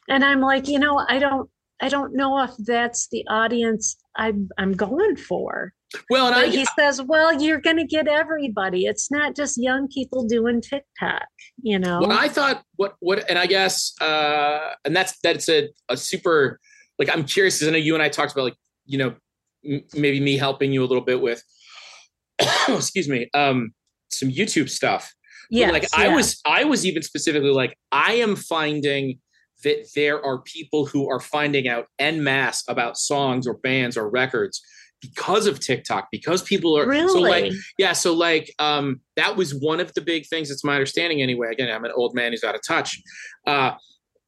[0.08, 1.48] And I'm like, you know, I don't.
[1.80, 5.72] I don't know if that's the audience I'm I'm going for.
[6.10, 8.86] Well, and I, he says, "Well, you're going to get everybody.
[8.86, 11.26] It's not just young people doing TikTok."
[11.62, 12.00] You know.
[12.00, 16.60] What I thought, what what, and I guess, uh, and that's that's a a super.
[16.98, 18.56] Like, I'm curious because I know you and I talked about like
[18.86, 19.14] you know
[19.68, 21.42] m- maybe me helping you a little bit with,
[22.68, 23.72] excuse me, um,
[24.10, 25.12] some YouTube stuff.
[25.50, 25.70] Yeah.
[25.70, 29.18] Like I was, I was even specifically like, I am finding
[29.64, 34.08] that there are people who are finding out en masse about songs or bands or
[34.08, 34.62] records
[35.00, 37.12] because of TikTok, because people are really?
[37.12, 40.50] so like yeah, so like um that was one of the big things.
[40.50, 41.48] It's my understanding anyway.
[41.52, 43.00] Again, I'm an old man who's out of touch.
[43.46, 43.72] Uh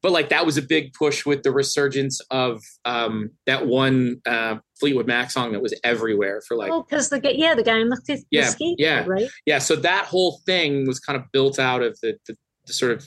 [0.03, 4.57] but like that was a big push with the resurgence of um that one uh
[4.79, 7.89] Fleetwood Mac song that was everywhere for like oh because the yeah the guy in
[7.89, 11.57] the, the yeah skateboard, yeah right yeah so that whole thing was kind of built
[11.57, 12.35] out of the, the
[12.67, 13.05] the sort of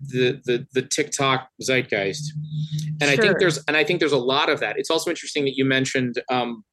[0.00, 2.32] the the the TikTok zeitgeist.
[3.00, 3.10] And sure.
[3.10, 4.78] I think there's and I think there's a lot of that.
[4.78, 6.64] It's also interesting that you mentioned um,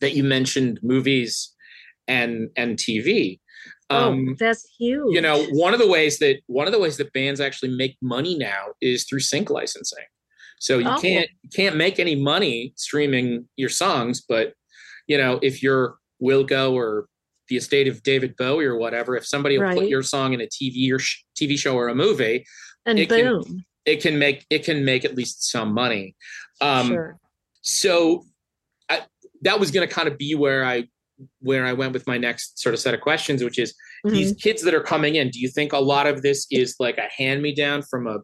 [0.00, 1.54] that you mentioned movies
[2.08, 3.40] and and TV.
[3.88, 5.14] Oh, um, oh, that's huge.
[5.14, 7.96] You know, one of the ways that one of the ways that bands actually make
[8.02, 10.04] money now is through sync licensing.
[10.58, 10.98] So you oh.
[11.00, 14.54] can't you can't make any money streaming your songs, but
[15.06, 17.08] you know, if you're Wilco or
[17.48, 20.46] the estate of David Bowie or whatever, if somebody will put your song in a
[20.46, 22.44] TV or sh- TV show or a movie,
[22.84, 26.14] and it boom, can, it can make it can make at least some money.
[26.60, 27.18] Um, sure.
[27.62, 28.24] So
[28.88, 29.02] I,
[29.42, 30.88] that was going to kind of be where I
[31.40, 34.14] where I went with my next sort of set of questions, which is mm-hmm.
[34.14, 35.30] these kids that are coming in.
[35.30, 38.18] Do you think a lot of this is like a hand me down from a,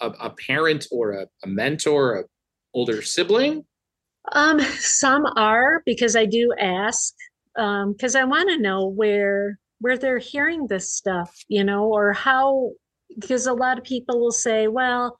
[0.00, 2.24] a, a parent or a, a mentor, a
[2.74, 3.64] older sibling?
[4.32, 7.14] Um, some are because I do ask
[7.56, 12.12] because um, I want to know where where they're hearing this stuff, you know, or
[12.12, 12.72] how.
[13.18, 15.16] Because a lot of people will say, well,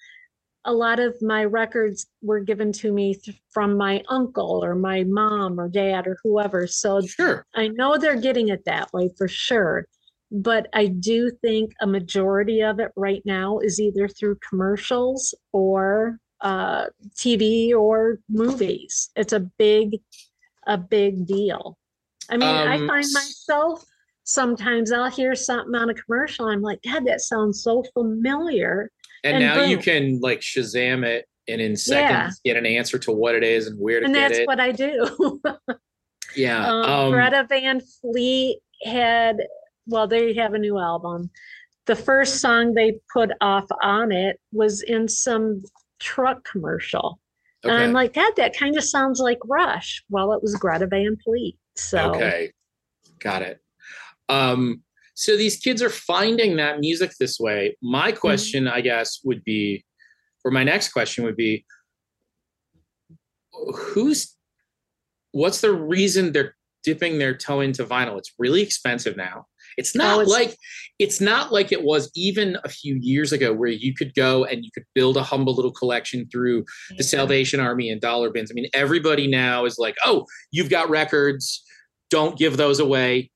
[0.67, 5.05] a lot of my records were given to me th- from my uncle or my
[5.05, 6.67] mom or dad or whoever.
[6.67, 7.47] So sure.
[7.55, 9.87] I know they're getting it that way for sure.
[10.33, 16.19] But I do think a majority of it right now is either through commercials or
[16.41, 19.11] uh, TV or movies.
[19.15, 20.01] It's a big,
[20.67, 21.79] a big deal.
[22.31, 23.85] I mean, um, I find myself
[24.27, 26.47] sometimes I'll hear something on a commercial.
[26.49, 28.91] I'm like, God, that sounds so familiar.
[29.25, 29.71] And, and now boom.
[29.71, 32.53] you can like Shazam it and in seconds yeah.
[32.53, 34.41] get an answer to what it is and where to and get it.
[34.41, 35.41] And that's what I do.
[36.37, 36.69] yeah.
[36.69, 39.37] Um, um, Greta Van Fleet had,
[39.87, 41.31] well, they have a new album.
[41.87, 45.63] The first song they put off on it was in some
[46.01, 47.21] truck commercial.
[47.65, 47.73] Okay.
[47.73, 50.05] And I'm like, God, that kind of sounds like Rush.
[50.11, 51.57] Well, it was Greta Van Fleet.
[51.77, 52.53] So okay,
[53.21, 53.61] got it.
[54.29, 54.83] Um,
[55.15, 57.77] so these kids are finding that music this way.
[57.83, 58.21] My mm-hmm.
[58.21, 58.75] question, mm-hmm.
[58.75, 59.85] I guess, would be,
[60.45, 61.65] or my next question would be,
[63.75, 64.37] who's,
[65.33, 68.19] what's the reason they're dipping their toe into vinyl?
[68.19, 69.47] It's really expensive now.
[69.77, 70.57] It's not oh, it's, like
[70.99, 74.65] it's not like it was even a few years ago where you could go and
[74.65, 76.97] you could build a humble little collection through yeah.
[76.99, 78.51] the Salvation Army and dollar bins.
[78.51, 81.63] I mean, everybody now is like, "Oh, you've got records
[82.11, 83.31] don't give those away.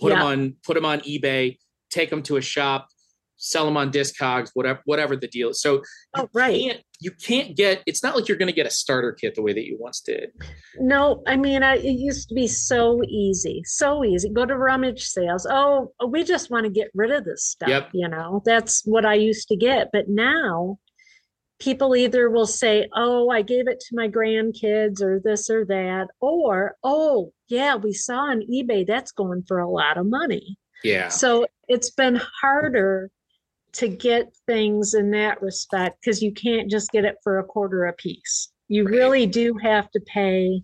[0.00, 0.18] Put yeah.
[0.18, 1.58] them on put them on eBay.
[1.90, 2.88] Take them to a shop.
[3.36, 4.50] Sell them on Discogs.
[4.54, 5.60] Whatever whatever the deal is.
[5.60, 5.82] So
[6.16, 6.60] oh, right.
[6.60, 7.82] Can't, you can't get.
[7.86, 10.00] It's not like you're going to get a starter kit the way that you once
[10.00, 10.30] did.
[10.78, 14.30] No, I mean, I, it used to be so easy, so easy.
[14.30, 15.46] Go to rummage sales.
[15.50, 17.68] Oh, we just want to get rid of this stuff.
[17.68, 17.90] Yep.
[17.92, 19.90] You know, that's what I used to get.
[19.92, 20.78] But now
[21.58, 26.08] people either will say, Oh, I gave it to my grandkids or this or that,
[26.20, 30.56] or, Oh, yeah, we saw on eBay that's going for a lot of money.
[30.82, 31.08] Yeah.
[31.08, 33.10] So it's been harder
[33.74, 37.84] to get things in that respect because you can't just get it for a quarter
[37.86, 38.52] a piece.
[38.68, 38.94] You right.
[38.94, 40.62] really do have to pay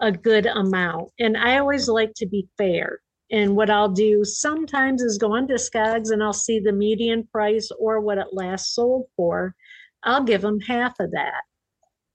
[0.00, 1.10] a good amount.
[1.18, 3.00] And I always like to be fair.
[3.30, 7.28] And what I'll do sometimes is go on to Discogs and I'll see the median
[7.30, 9.54] price or what it last sold for.
[10.02, 11.42] I'll give them half of that.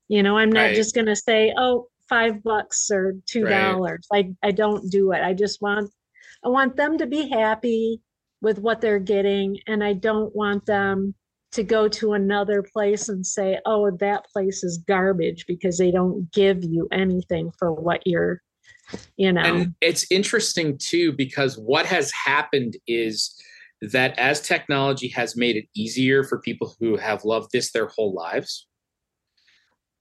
[0.08, 0.74] You know, I'm not right.
[0.74, 4.06] just going to say, oh, five bucks or two dollars.
[4.12, 4.30] Right.
[4.42, 5.22] I, I don't do it.
[5.22, 5.90] I just want
[6.44, 8.00] I want them to be happy
[8.44, 11.14] with what they're getting and I don't want them
[11.52, 16.30] to go to another place and say, oh, that place is garbage because they don't
[16.32, 18.42] give you anything for what you're,
[19.16, 19.40] you know.
[19.40, 23.34] And it's interesting too, because what has happened is
[23.80, 28.12] that as technology has made it easier for people who have loved this their whole
[28.12, 28.66] lives,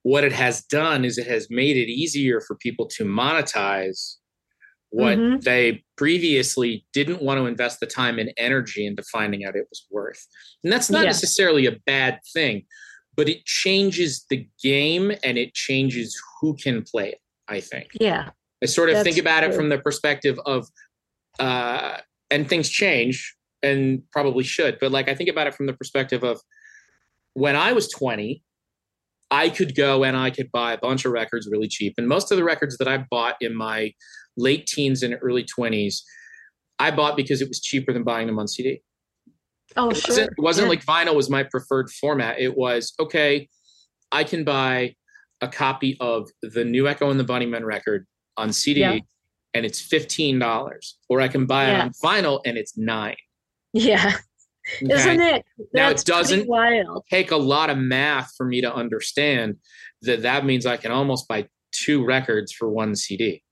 [0.02, 4.16] what it has done is it has made it easier for people to monetize
[4.94, 5.40] what mm-hmm.
[5.40, 9.88] they previously didn't want to invest the time and energy into finding out it was
[9.90, 10.24] worth.
[10.64, 11.08] And that's not yeah.
[11.08, 12.66] necessarily a bad thing,
[13.16, 17.88] but it changes the game and it changes who can play it, I think.
[18.00, 18.30] Yeah.
[18.62, 19.50] I sort of think about true.
[19.50, 20.68] it from the perspective of,
[21.40, 21.98] uh,
[22.30, 26.24] and things change and probably should, but like I think about it from the perspective
[26.24, 26.40] of
[27.34, 28.44] when I was 20,
[29.32, 31.96] I could go and I could buy a bunch of records really cheap.
[31.98, 33.92] And most of the records that I bought in my
[34.38, 36.02] late teens and early 20s,
[36.80, 38.82] I bought because it was cheaper than buying them on CD.
[39.76, 40.10] Oh, it sure.
[40.10, 40.70] Wasn't, it wasn't yeah.
[40.70, 42.40] like vinyl was my preferred format.
[42.40, 43.50] It was, okay,
[44.12, 44.96] I can buy
[45.42, 48.06] a copy of the new Echo and the Bunnymen record
[48.38, 49.00] on CD yeah.
[49.54, 50.94] and it's $15.
[51.10, 51.78] Or I can buy yeah.
[51.78, 53.16] it on vinyl and it's nine.
[53.74, 54.14] Yeah.
[54.82, 54.94] Okay?
[54.94, 55.46] Isn't it?
[55.58, 57.06] That's now it doesn't wild.
[57.10, 59.58] take a lot of math for me to understand
[60.04, 63.43] that that means I can almost buy two records for one CD.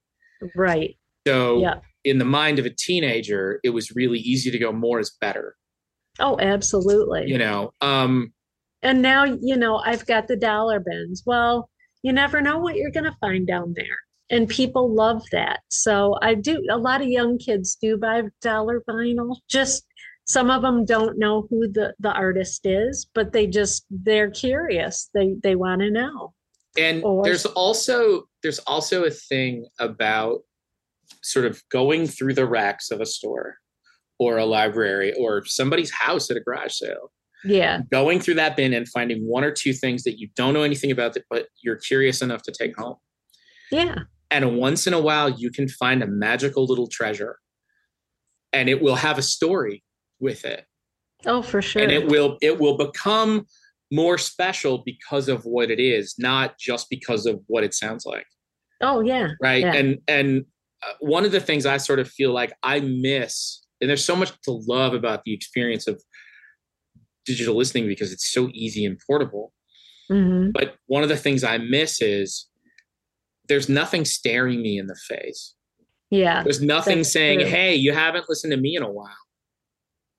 [0.56, 0.96] Right.
[1.26, 1.76] So yeah.
[2.04, 5.56] in the mind of a teenager, it was really easy to go more is better.
[6.18, 7.24] Oh, absolutely.
[7.26, 8.32] You know, um
[8.82, 11.22] and now, you know, I've got the dollar bins.
[11.24, 11.70] Well,
[12.02, 13.96] you never know what you're going to find down there.
[14.28, 15.60] And people love that.
[15.68, 19.36] So I do a lot of young kids do buy dollar vinyl.
[19.48, 19.84] Just
[20.26, 25.10] some of them don't know who the the artist is, but they just they're curious.
[25.12, 26.32] They they want to know.
[26.78, 30.40] And oh, or, there's also there's also a thing about
[31.22, 33.56] sort of going through the racks of a store
[34.18, 37.12] or a library or somebody's house at a garage sale.
[37.44, 37.80] Yeah.
[37.90, 40.90] Going through that bin and finding one or two things that you don't know anything
[40.90, 42.96] about that but you're curious enough to take home.
[43.70, 43.96] Yeah.
[44.30, 47.38] And once in a while you can find a magical little treasure
[48.52, 49.82] and it will have a story
[50.20, 50.64] with it.
[51.26, 51.82] Oh, for sure.
[51.82, 53.46] And it will it will become
[53.92, 58.26] more special because of what it is, not just because of what it sounds like.
[58.80, 59.28] Oh yeah.
[59.40, 59.60] Right.
[59.60, 59.74] Yeah.
[59.74, 60.44] And and
[60.82, 64.16] uh, one of the things I sort of feel like I miss, and there's so
[64.16, 66.02] much to love about the experience of
[67.26, 69.52] digital listening because it's so easy and portable.
[70.10, 70.50] Mm-hmm.
[70.52, 72.48] But one of the things I miss is
[73.48, 75.54] there's nothing staring me in the face.
[76.10, 76.42] Yeah.
[76.42, 77.48] There's nothing saying, true.
[77.48, 79.10] "Hey, you haven't listened to me in a while."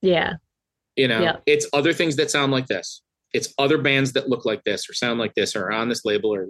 [0.03, 0.33] Yeah.
[0.95, 1.37] You know, yeah.
[1.47, 3.01] it's other things that sound like this
[3.33, 6.05] it's other bands that look like this or sound like this or are on this
[6.05, 6.49] label or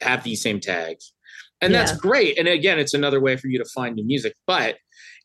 [0.00, 1.12] have these same tags.
[1.60, 1.80] And yeah.
[1.80, 2.38] that's great.
[2.38, 4.76] And again, it's another way for you to find new music, but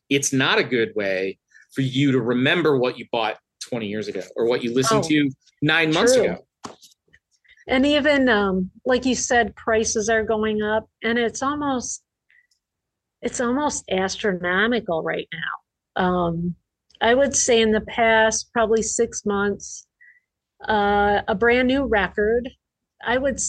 [0.08, 1.38] it's not a good way
[1.74, 3.38] for you to remember what you bought
[3.68, 5.30] 20 years ago or what you listened oh, to
[5.62, 6.38] nine months ago.
[7.68, 12.02] And even um, like you said, prices are going up and it's almost
[13.22, 16.02] it's almost astronomical right now.
[16.02, 16.54] Um,
[17.02, 19.86] I would say in the past probably six months,
[20.68, 22.48] uh, a brand new record.
[23.02, 23.40] I would,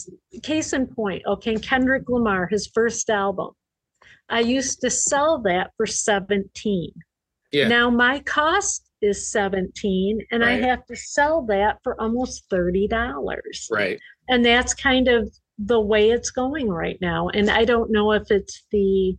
[0.42, 3.50] case in point, okay, Kendrick Lamar, his first album.
[4.28, 6.92] I used to sell that for 17.
[7.52, 7.68] Yeah.
[7.68, 10.62] Now my cost is 17 and right.
[10.62, 13.70] I have to sell that for almost $30.
[13.70, 14.00] Right.
[14.28, 17.28] And that's kind of the way it's going right now.
[17.28, 19.16] And I don't know if it's the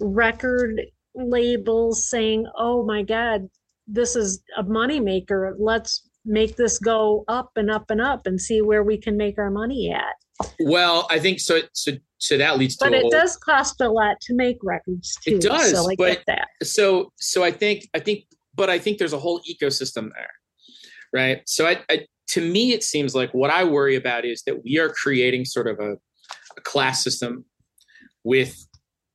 [0.00, 0.80] record
[1.14, 3.48] labels saying, oh my God,
[3.86, 5.54] this is a moneymaker.
[5.58, 9.38] Let's make this go up and up and up and see where we can make
[9.38, 10.48] our money at.
[10.60, 11.60] Well, I think so.
[11.72, 12.86] So, so that leads to.
[12.86, 15.36] But it whole, does cost a lot to make records too.
[15.36, 15.70] It does.
[15.70, 16.48] So I but, get that.
[16.62, 20.30] So, so I think, I think, but I think there's a whole ecosystem there,
[21.12, 21.42] right?
[21.46, 24.78] So, I, I to me, it seems like what I worry about is that we
[24.78, 25.92] are creating sort of a,
[26.56, 27.44] a class system
[28.24, 28.56] with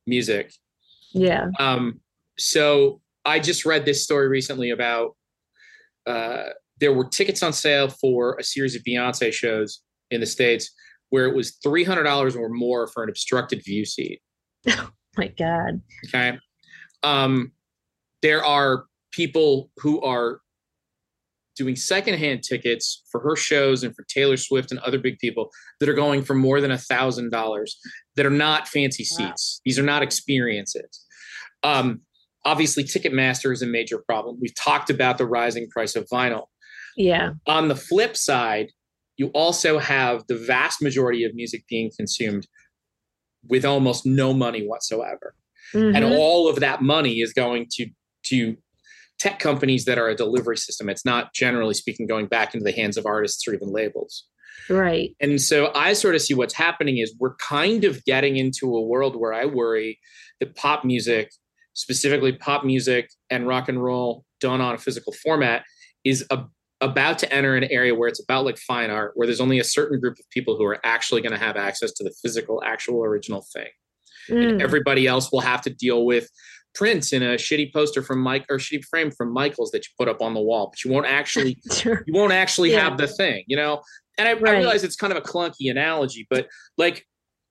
[0.06, 0.52] music.
[1.12, 1.48] Yeah.
[1.58, 2.00] Um.
[2.38, 5.16] So I just read this story recently about
[6.06, 6.50] uh,
[6.80, 10.70] there were tickets on sale for a series of Beyonce shows in the States
[11.10, 14.20] where it was $300 or more for an obstructed view seat.
[15.12, 15.82] Oh my God.
[16.06, 16.38] Okay.
[17.02, 17.50] Um,
[18.22, 20.40] there are people who are
[21.56, 25.50] doing secondhand tickets for her shows and for Taylor Swift and other big people
[25.80, 27.76] that are going for more than a thousand dollars
[28.14, 29.58] that are not fancy seats.
[29.58, 29.62] Wow.
[29.64, 31.04] These are not experiences.
[31.64, 32.02] Um,
[32.44, 34.38] obviously Ticketmaster is a major problem.
[34.40, 36.44] We've talked about the rising price of vinyl.
[36.96, 37.32] Yeah.
[37.46, 38.68] On the flip side,
[39.16, 42.46] you also have the vast majority of music being consumed
[43.48, 45.34] with almost no money whatsoever.
[45.74, 45.96] Mm-hmm.
[45.96, 47.86] And all of that money is going to
[48.24, 48.56] to
[49.18, 50.88] tech companies that are a delivery system.
[50.88, 54.24] It's not generally speaking going back into the hands of artists or even labels.
[54.68, 55.14] Right.
[55.20, 58.80] And so I sort of see what's happening is we're kind of getting into a
[58.80, 59.98] world where I worry
[60.40, 61.30] that pop music,
[61.74, 65.64] specifically pop music and rock and roll done on a physical format,
[66.04, 66.44] is a,
[66.80, 69.64] about to enter an area where it's about like fine art, where there's only a
[69.64, 73.04] certain group of people who are actually going to have access to the physical, actual
[73.04, 73.68] original thing.
[74.28, 74.50] Mm.
[74.50, 76.28] And everybody else will have to deal with
[76.74, 80.08] prints in a shitty poster from Mike or shitty frame from Michaels that you put
[80.08, 82.04] up on the wall, but you won't actually sure.
[82.06, 82.80] you won't actually yeah.
[82.80, 83.82] have the thing, you know.
[84.18, 84.54] And I, right.
[84.54, 87.06] I realize it's kind of a clunky analogy, but like,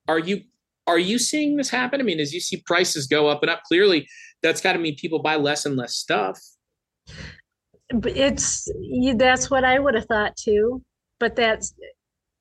[0.08, 0.42] are you
[0.88, 2.00] are you seeing this happen?
[2.00, 4.08] I mean, as you see prices go up and up, clearly
[4.42, 6.40] that's got to mean people buy less and less stuff.
[7.90, 10.82] It's you, that's what I would have thought too.
[11.20, 11.74] But that's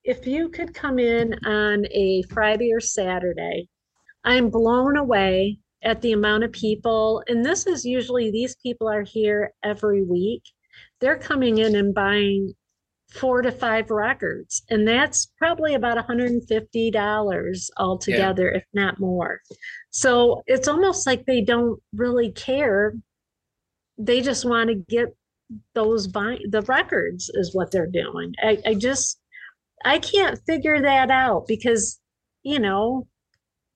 [0.05, 3.68] if you could come in on a Friday or Saturday,
[4.24, 7.22] I'm blown away at the amount of people.
[7.28, 10.42] And this is usually these people are here every week.
[11.01, 12.55] They're coming in and buying
[13.11, 18.59] four to five records and that's probably about $150 altogether yeah.
[18.59, 19.40] if not more
[19.90, 22.92] so it's almost like they don't really care
[23.96, 25.16] they just want to get
[25.74, 29.20] those buy the records is what they're doing I, I just
[29.84, 31.99] i can't figure that out because
[32.42, 33.07] you know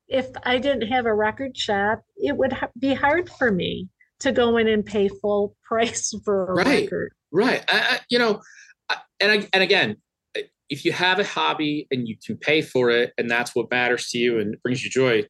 [0.08, 3.88] if i didn't have a record shop it would ha- be hard for me
[4.20, 8.18] to go in and pay full price for a right, record right I, I, you
[8.18, 8.40] know
[9.22, 9.96] and I, and again,
[10.68, 14.08] if you have a hobby and you can pay for it, and that's what matters
[14.10, 15.24] to you and brings you joy,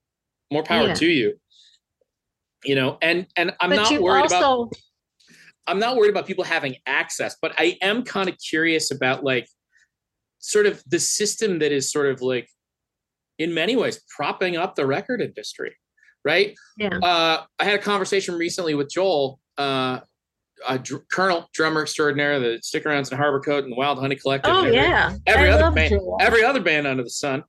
[0.50, 0.94] more power yeah.
[0.94, 1.34] to you.
[2.64, 4.72] You know, and and I'm but not worried also- about.
[5.66, 9.46] I'm not worried about people having access, but I am kind of curious about like
[10.38, 12.48] sort of the system that is sort of like
[13.38, 15.74] in many ways propping up the record industry
[16.24, 19.98] right yeah uh, i had a conversation recently with joel uh,
[20.78, 24.52] Dr- Colonel drummer extraordinaire, the stick arounds in Harbor Coat and the Wild Honey Collective.
[24.52, 26.18] Oh every, yeah, every I other band, Joel.
[26.20, 27.42] every other band under the sun.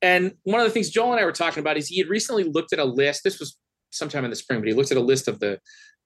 [0.00, 2.44] And one of the things Joel and I were talking about is he had recently
[2.44, 3.22] looked at a list.
[3.22, 3.58] This was
[3.90, 5.60] sometime in the spring, but he looked at a list of the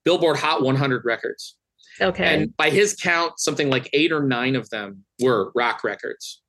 [0.04, 1.56] Billboard Hot 100 records.
[2.00, 2.24] Okay.
[2.24, 6.42] And by his count, something like eight or nine of them were rock records.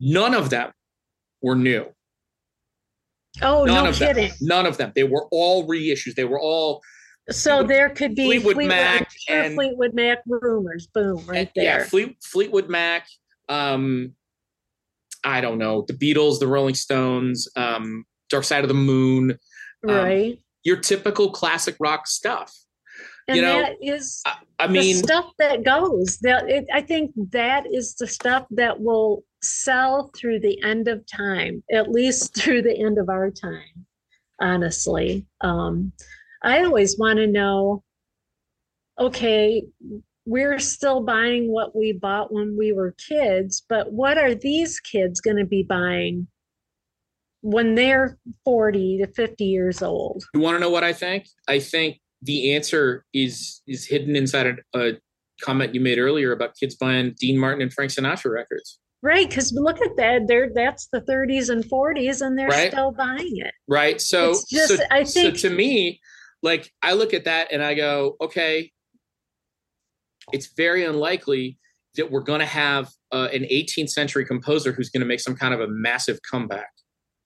[0.00, 0.72] None of them
[1.40, 1.86] were new.
[3.40, 4.28] Oh, none no of kidding.
[4.28, 4.36] Them.
[4.42, 4.92] None of them.
[4.94, 6.14] They were all reissues.
[6.14, 6.82] They were all
[7.30, 10.88] so there could be Fleetwood, Fleetwood Mac and Fleetwood Mac Rumours.
[10.88, 11.64] Boom, right there.
[11.64, 13.06] Yeah, Fleet, Fleetwood Mac.
[13.48, 14.14] Um,
[15.24, 19.38] I don't know the Beatles, the Rolling Stones, um, Dark Side of the Moon.
[19.88, 20.38] Um, right.
[20.64, 22.52] Your typical classic rock stuff.
[23.28, 26.18] And you know, that is I, I mean stuff that goes.
[26.18, 31.04] That it, I think that is the stuff that will sell through the end of
[31.06, 33.86] time, at least through the end of our time.
[34.40, 35.92] Honestly, um,
[36.42, 37.84] I always want to know
[38.98, 39.64] okay,
[40.24, 45.20] we're still buying what we bought when we were kids, but what are these kids
[45.20, 46.26] going to be buying
[47.42, 50.24] when they're 40 to 50 years old?
[50.34, 51.26] You want to know what I think?
[51.48, 54.92] I think the answer is is hidden inside a, a
[55.42, 58.78] comment you made earlier about kids buying Dean Martin and Frank Sinatra records.
[59.02, 60.28] Right, because look at that.
[60.28, 62.70] They're that's the 30s and 40s, and they're right?
[62.70, 63.52] still buying it.
[63.68, 64.00] Right.
[64.00, 66.00] So, just, so, I think so to me,
[66.42, 68.70] like I look at that and I go, okay,
[70.32, 71.58] it's very unlikely
[71.96, 75.34] that we're going to have uh, an 18th century composer who's going to make some
[75.34, 76.70] kind of a massive comeback.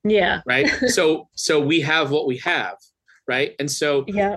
[0.08, 0.40] Yeah.
[0.46, 0.68] Right.
[0.88, 2.76] so so we have what we have,
[3.28, 3.52] right?
[3.58, 4.36] And so yeah.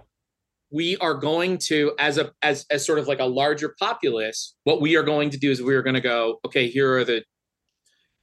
[0.71, 4.81] We are going to, as a as as sort of like a larger populace, what
[4.81, 7.23] we are going to do is we are going to go, okay, here are the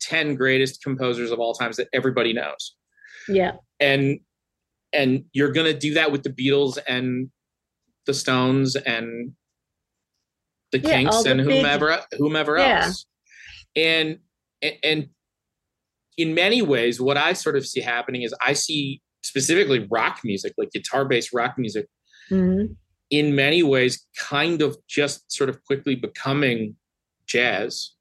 [0.03, 2.77] 10 greatest composers of all times that everybody knows.
[3.29, 3.53] Yeah.
[3.81, 4.21] And
[4.93, 7.31] and you're going to do that with the Beatles and
[8.07, 9.33] the Stones and
[10.73, 12.85] the yeah, Kinks and whomever big, whomever yeah.
[12.85, 13.07] else.
[13.75, 14.19] And
[14.83, 15.09] and
[16.17, 20.55] in many ways, what I sort of see happening is I see specifically rock music,
[20.57, 21.87] like guitar based rock music,
[22.31, 22.73] mm-hmm.
[23.11, 26.77] in many ways, kind of just sort of quickly becoming
[27.27, 27.97] jazz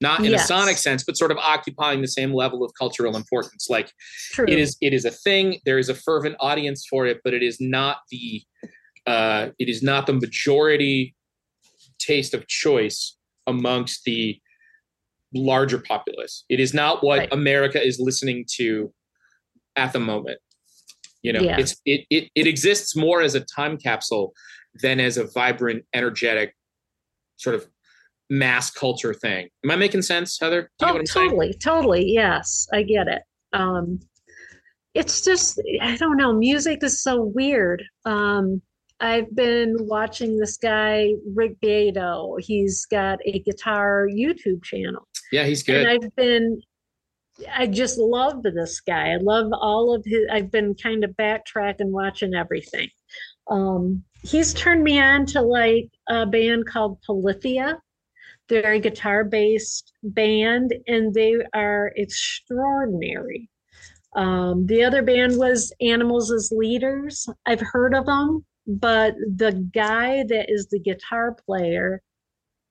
[0.00, 0.44] not in yes.
[0.44, 3.68] a sonic sense, but sort of occupying the same level of cultural importance.
[3.70, 3.90] Like
[4.32, 4.44] True.
[4.46, 5.60] it is, it is a thing.
[5.64, 8.42] There is a fervent audience for it, but it is not the,
[9.06, 11.14] uh, it is not the majority
[11.98, 13.16] taste of choice
[13.46, 14.38] amongst the
[15.34, 16.44] larger populace.
[16.48, 17.32] It is not what right.
[17.32, 18.92] America is listening to
[19.76, 20.38] at the moment.
[21.22, 21.58] You know, yeah.
[21.58, 24.34] it's it, it it exists more as a time capsule
[24.82, 26.54] than as a vibrant, energetic,
[27.36, 27.66] sort of
[28.28, 29.48] mass culture thing.
[29.64, 30.70] Am I making sense, Heather?
[30.82, 31.58] oh, totally, saying?
[31.60, 32.04] totally.
[32.06, 33.22] Yes, I get it.
[33.52, 34.00] Um,
[34.94, 36.32] it's just I don't know.
[36.32, 37.82] Music is so weird.
[38.04, 38.60] Um,
[39.00, 42.36] I've been watching this guy Rick Beato.
[42.38, 45.08] He's got a guitar YouTube channel.
[45.34, 45.84] Yeah, he's good.
[45.84, 46.60] And I've been
[47.52, 49.12] I just love this guy.
[49.14, 52.88] I love all of his I've been kind of backtracking watching everything.
[53.50, 57.80] Um, he's turned me on to like a band called Polyphia.
[58.48, 63.50] They're a guitar based band and they are extraordinary.
[64.14, 67.28] Um, the other band was Animals as Leaders.
[67.44, 72.00] I've heard of them, but the guy that is the guitar player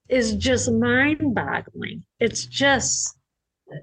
[0.08, 2.04] is just mind boggling.
[2.20, 3.16] It's just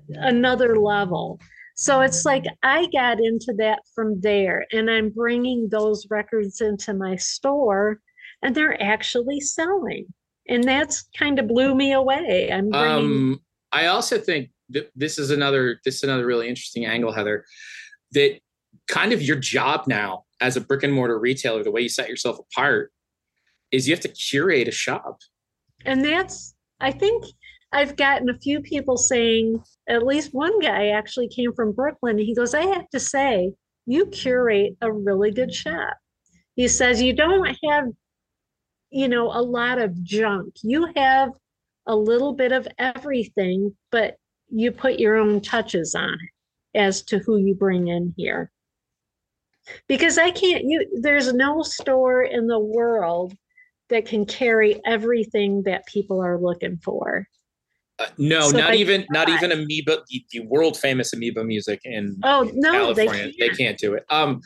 [0.09, 1.39] another level.
[1.75, 6.93] So it's like I got into that from there, and I'm bringing those records into
[6.93, 7.99] my store,
[8.43, 10.05] and they're actually selling.
[10.47, 12.51] And that's kind of blew me away.
[12.51, 12.89] I'm bringing.
[12.89, 13.41] Um,
[13.71, 17.45] I also think that this is another this is another really interesting angle, Heather.
[18.11, 18.39] That
[18.87, 22.09] kind of your job now as a brick and mortar retailer, the way you set
[22.09, 22.91] yourself apart
[23.71, 25.19] is you have to curate a shop.
[25.85, 27.25] And that's I think
[27.71, 32.17] I've gotten a few people saying, at least one guy actually came from Brooklyn.
[32.17, 33.53] He goes, I have to say,
[33.85, 35.95] you curate a really good shop.
[36.55, 37.85] He says, you don't have,
[38.89, 40.55] you know, a lot of junk.
[40.63, 41.29] You have
[41.87, 44.17] a little bit of everything, but
[44.49, 48.51] you put your own touches on it as to who you bring in here.
[49.87, 53.33] Because I can't you there's no store in the world
[53.91, 57.27] that can carry everything that people are looking for.
[57.99, 62.17] Uh, no, so not even not even amoeba the, the, world famous amoeba music in
[62.23, 63.11] oh no California.
[63.11, 63.35] They can't.
[63.39, 64.03] they can't do it.
[64.09, 64.41] Um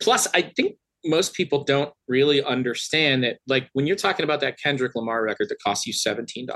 [0.00, 4.58] plus I think most people don't really understand that like when you're talking about that
[4.58, 6.46] Kendrick Lamar record that costs you $17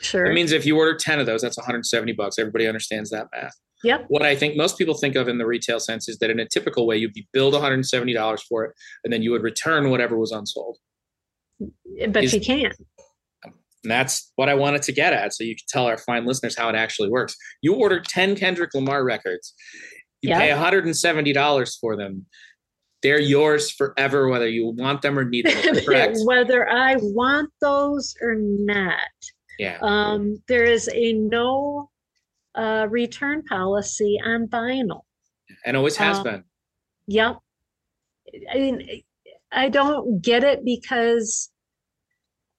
[0.00, 0.26] Sure.
[0.26, 2.38] It means if you order 10 of those, that's 170 bucks.
[2.38, 3.54] Everybody understands that math.
[3.84, 4.06] Yep.
[4.08, 6.48] What I think most people think of in the retail sense is that in a
[6.48, 8.74] typical way, you'd be billed $170 for it,
[9.04, 10.78] and then you would return whatever was unsold.
[11.58, 12.74] But is, you can't.
[13.44, 15.32] And that's what I wanted to get at.
[15.32, 17.36] So you can tell our fine listeners how it actually works.
[17.62, 19.54] You order 10 Kendrick Lamar records,
[20.22, 20.40] you yep.
[20.40, 22.26] pay $170 for them.
[23.02, 25.76] They're yours forever, whether you want them or need them.
[25.84, 26.18] Correct.
[26.24, 28.98] whether I want those or not.
[29.58, 29.78] Yeah.
[29.80, 31.90] Um, there is a no
[32.56, 35.02] uh, return policy on vinyl.
[35.64, 36.44] And always has um, been.
[37.06, 37.38] Yep.
[38.52, 39.02] I mean,
[39.52, 41.50] I don't get it because,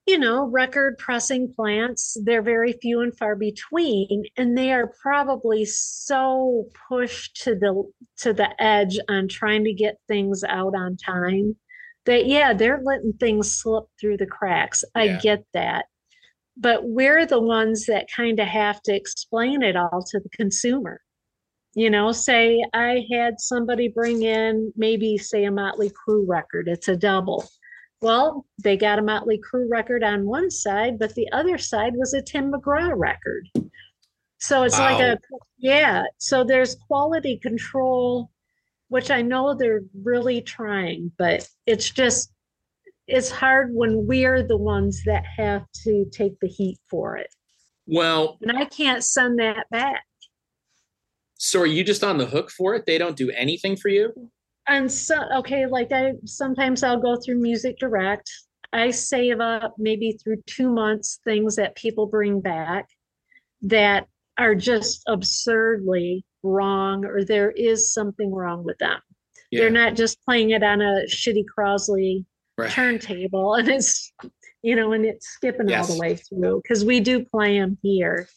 [0.05, 5.65] you know, record pressing plants, they're very few and far between, and they are probably
[5.65, 7.83] so pushed to the
[8.19, 11.55] to the edge on trying to get things out on time
[12.05, 14.83] that yeah, they're letting things slip through the cracks.
[14.95, 15.19] I yeah.
[15.19, 15.85] get that
[16.59, 21.01] but we're the ones that kind of have to explain it all to the consumer
[21.77, 26.87] you know say i had somebody bring in maybe say a motley crue record it's
[26.87, 27.47] a double
[28.01, 32.13] well they got a motley crue record on one side but the other side was
[32.13, 33.47] a tim mcgraw record
[34.39, 34.91] so it's wow.
[34.91, 35.17] like a
[35.59, 38.31] yeah so there's quality control
[38.87, 42.31] which i know they're really trying but it's just
[43.07, 47.33] it's hard when we're the ones that have to take the heat for it.
[47.85, 50.03] Well, and I can't send that back.
[51.37, 52.85] So are you just on the hook for it?
[52.85, 54.29] They don't do anything for you?
[54.67, 58.29] And so okay, like I sometimes I'll go through Music Direct.
[58.73, 62.87] I save up maybe through two months things that people bring back
[63.61, 64.07] that
[64.37, 68.99] are just absurdly wrong or there is something wrong with them.
[69.51, 69.61] Yeah.
[69.61, 72.25] They're not just playing it on a shitty Crosley
[72.57, 72.69] right.
[72.69, 74.11] turntable and it's
[74.63, 75.89] you know and it's skipping yes.
[75.89, 78.27] all the way through because we do play them here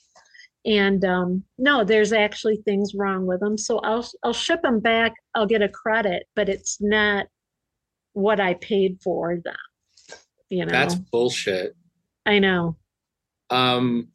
[0.67, 3.57] and um no there's actually things wrong with them.
[3.57, 5.15] So i'll i'll ship them back.
[5.35, 7.27] I'll get a credit but it's not
[8.13, 9.55] what i paid for them
[10.51, 10.73] you know?
[10.73, 11.77] that's bullshit.
[12.27, 12.77] I know.
[13.51, 14.09] Um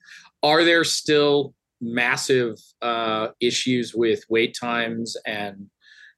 [0.43, 5.69] are there still massive uh issues with wait times and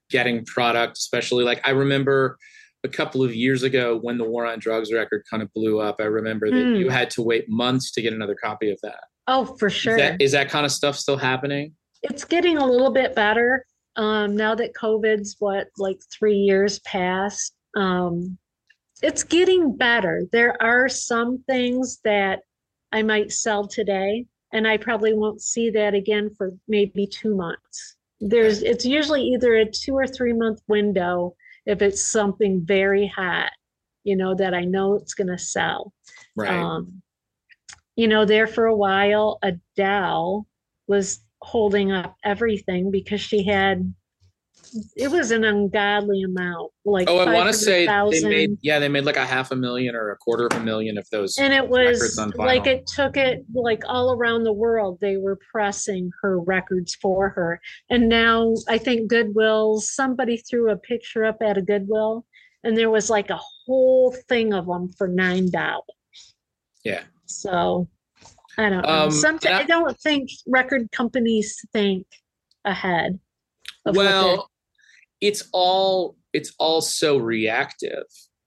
[0.09, 2.37] getting product especially like i remember
[2.83, 5.97] a couple of years ago when the War on Drugs record kind of blew up,
[5.99, 6.79] I remember that mm.
[6.79, 9.03] you had to wait months to get another copy of that.
[9.27, 9.97] Oh, for sure.
[9.97, 11.73] Is that, is that kind of stuff still happening?
[12.03, 13.65] It's getting a little bit better.
[13.95, 18.37] Um, now that COVID's what, like three years past, um,
[19.01, 20.25] it's getting better.
[20.31, 22.41] There are some things that
[22.91, 27.95] I might sell today, and I probably won't see that again for maybe two months.
[28.19, 33.51] There's it's usually either a two or three month window if it's something very hot,
[34.03, 35.93] you know, that I know it's gonna sell.
[36.35, 36.49] Right.
[36.49, 37.01] Um,
[37.97, 40.47] you know, there for a while, Adele
[40.87, 43.93] was holding up everything because she had
[44.97, 46.71] it was an ungodly amount.
[46.83, 48.11] Like oh, I want to say 000.
[48.11, 50.63] they made yeah they made like a half a million or a quarter of a
[50.63, 51.37] million of those.
[51.37, 54.99] And it was like it took it like all around the world.
[55.01, 59.79] They were pressing her records for her, and now I think Goodwill.
[59.79, 62.25] Somebody threw a picture up at a Goodwill,
[62.63, 65.85] and there was like a whole thing of them for nine dollars.
[66.83, 67.03] Yeah.
[67.27, 67.87] So
[68.57, 68.89] I don't know.
[68.89, 72.07] Um, Sometimes I, I don't think record companies think
[72.65, 73.19] ahead.
[73.85, 74.49] Well,
[75.21, 78.03] it's all it's all so reactive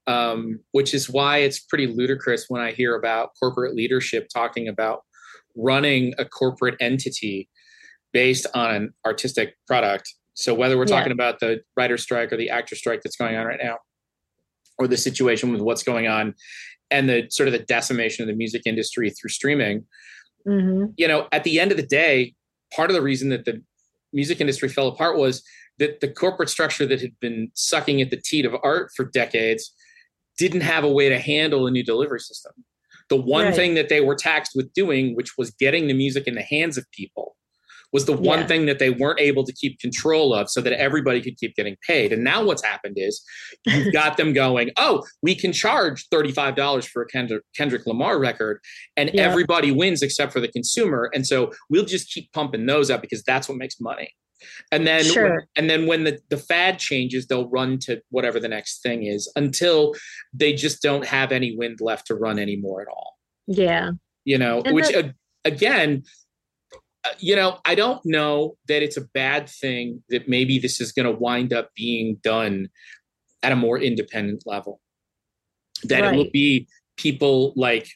[0.07, 5.01] um, which is why it's pretty ludicrous when i hear about corporate leadership talking about
[5.55, 7.49] running a corporate entity
[8.13, 10.97] based on an artistic product so whether we're yeah.
[10.97, 13.77] talking about the writer strike or the actor strike that's going on right now
[14.79, 16.33] or the situation with what's going on
[16.91, 19.83] and the sort of the decimation of the music industry through streaming
[20.47, 20.85] mm-hmm.
[20.97, 22.33] you know at the end of the day
[22.75, 23.61] part of the reason that the
[24.13, 25.43] music industry fell apart was
[25.79, 29.73] that the corporate structure that had been sucking at the teat of art for decades
[30.37, 32.51] didn't have a way to handle a new delivery system.
[33.09, 33.55] The one right.
[33.55, 36.77] thing that they were taxed with doing, which was getting the music in the hands
[36.77, 37.35] of people,
[37.93, 38.47] was the one yeah.
[38.47, 41.75] thing that they weren't able to keep control of so that everybody could keep getting
[41.85, 42.13] paid.
[42.13, 43.23] And now what's happened is
[43.65, 48.59] you've got them going, oh, we can charge $35 for a Kendrick, Kendrick Lamar record
[48.97, 49.21] and yeah.
[49.21, 51.09] everybody wins except for the consumer.
[51.13, 54.13] And so we'll just keep pumping those up because that's what makes money
[54.71, 55.29] and then sure.
[55.29, 59.03] when, and then when the, the fad changes they'll run to whatever the next thing
[59.03, 59.93] is until
[60.33, 63.17] they just don't have any wind left to run anymore at all
[63.47, 63.91] yeah
[64.25, 65.03] you know and which uh,
[65.45, 66.03] again
[67.19, 71.05] you know i don't know that it's a bad thing that maybe this is going
[71.05, 72.67] to wind up being done
[73.43, 74.79] at a more independent level
[75.83, 76.13] that right.
[76.13, 77.87] it will be people like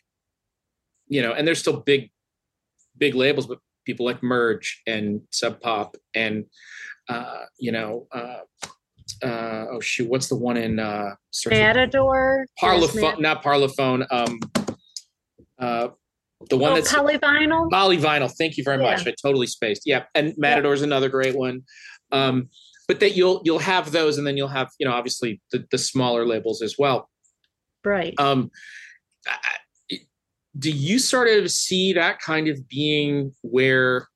[1.08, 2.10] you know and there's still big
[2.98, 6.46] big labels but people like Merge and Sub Pop and
[7.08, 8.40] uh, you know uh,
[9.24, 11.16] uh, oh shoot, what's the one in uh,
[11.48, 12.46] Matador?
[12.62, 14.06] Parlophone, not Parlophone.
[14.12, 14.40] Um,
[15.60, 15.90] uh,
[16.50, 17.70] the one oh, that's polyvinyl.
[17.70, 18.32] Polyvinyl.
[18.38, 18.92] Thank you very yeah.
[18.92, 19.08] much.
[19.08, 19.84] I totally spaced.
[19.86, 20.88] Yeah, and Matador's yeah.
[20.88, 21.64] another great one.
[22.12, 22.50] Um,
[22.88, 25.78] but that you'll you'll have those, and then you'll have you know obviously the the
[25.78, 27.10] smaller labels as well.
[27.84, 28.14] Right.
[28.18, 28.52] Um,
[29.28, 29.38] I,
[30.58, 34.08] do you sort of see that kind of being where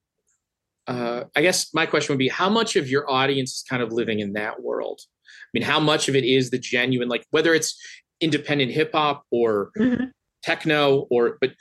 [0.88, 3.92] uh, I guess my question would be how much of your audience is kind of
[3.92, 5.02] living in that world?
[5.28, 7.80] I mean, how much of it is the genuine, like whether it's
[8.22, 10.06] independent hip hop or mm-hmm.
[10.44, 11.52] techno, or but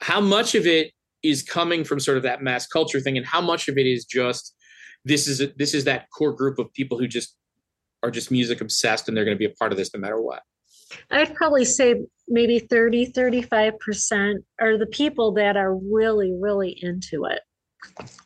[0.00, 0.92] how much of it
[1.22, 4.04] is coming from sort of that mass culture thing, and how much of it is
[4.04, 4.54] just
[5.04, 7.36] this is a, this is that core group of people who just
[8.02, 10.20] are just music obsessed and they're going to be a part of this no matter
[10.20, 10.42] what.
[11.10, 11.96] I'd probably say
[12.28, 17.40] maybe 30, 35% are the people that are really, really into it.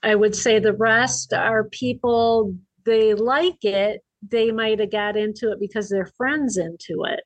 [0.02, 2.54] I would say the rest are people,
[2.84, 4.00] they like it.
[4.26, 7.20] They might have got into it because their friends into it.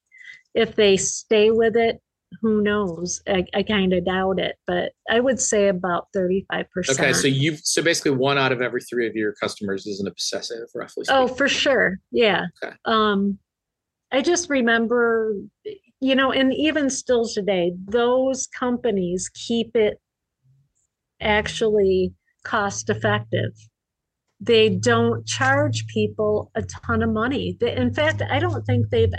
[0.55, 2.01] If they stay with it,
[2.41, 3.22] who knows?
[3.28, 6.66] I, I kind of doubt it, but I would say about 35%.
[6.91, 10.07] Okay, so you've so basically one out of every three of your customers is an
[10.07, 11.05] obsessive, roughly.
[11.09, 11.32] Oh, speaking.
[11.32, 11.99] Oh, for sure.
[12.11, 12.47] Yeah.
[12.62, 12.74] Okay.
[12.85, 13.39] Um,
[14.12, 15.35] I just remember,
[16.01, 20.01] you know, and even still today, those companies keep it
[21.20, 22.14] actually
[22.45, 23.53] cost effective.
[24.41, 27.57] They don't charge people a ton of money.
[27.61, 29.12] In fact, I don't think they've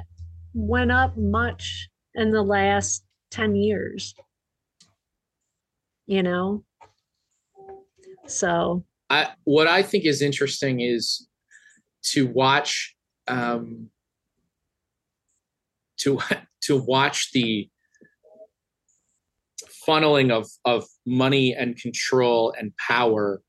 [0.53, 3.04] went up much in the last
[3.35, 4.15] 10 years.
[6.07, 6.63] You know?
[8.27, 11.27] So I what I think is interesting is
[12.13, 12.95] to watch
[13.27, 13.89] um
[15.97, 16.19] to
[16.61, 17.69] to watch the
[19.87, 23.41] funneling of of money and control and power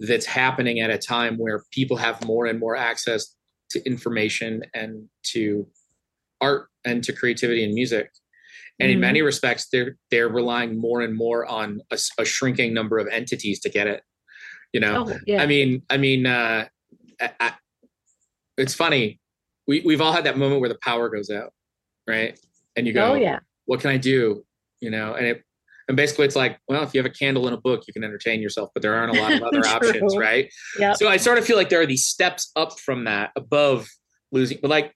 [0.00, 3.36] that's happening at a time where people have more and more access
[3.70, 5.66] to information and to
[6.40, 8.10] art and to creativity and music
[8.80, 8.94] and mm-hmm.
[8.94, 13.06] in many respects they're they're relying more and more on a, a shrinking number of
[13.08, 14.02] entities to get it
[14.72, 15.42] you know oh, yeah.
[15.42, 16.66] i mean i mean uh
[17.20, 17.52] I, I,
[18.56, 19.20] it's funny
[19.66, 21.52] we, we've all had that moment where the power goes out
[22.06, 22.38] right?
[22.76, 24.44] And you go, oh yeah, what can I do?
[24.80, 25.42] You know, and it
[25.88, 28.04] and basically it's like, well, if you have a candle and a book, you can
[28.04, 30.50] entertain yourself, but there aren't a lot of other options, right?
[30.78, 30.94] Yeah.
[30.94, 33.86] So I sort of feel like there are these steps up from that above
[34.32, 34.94] losing, but like,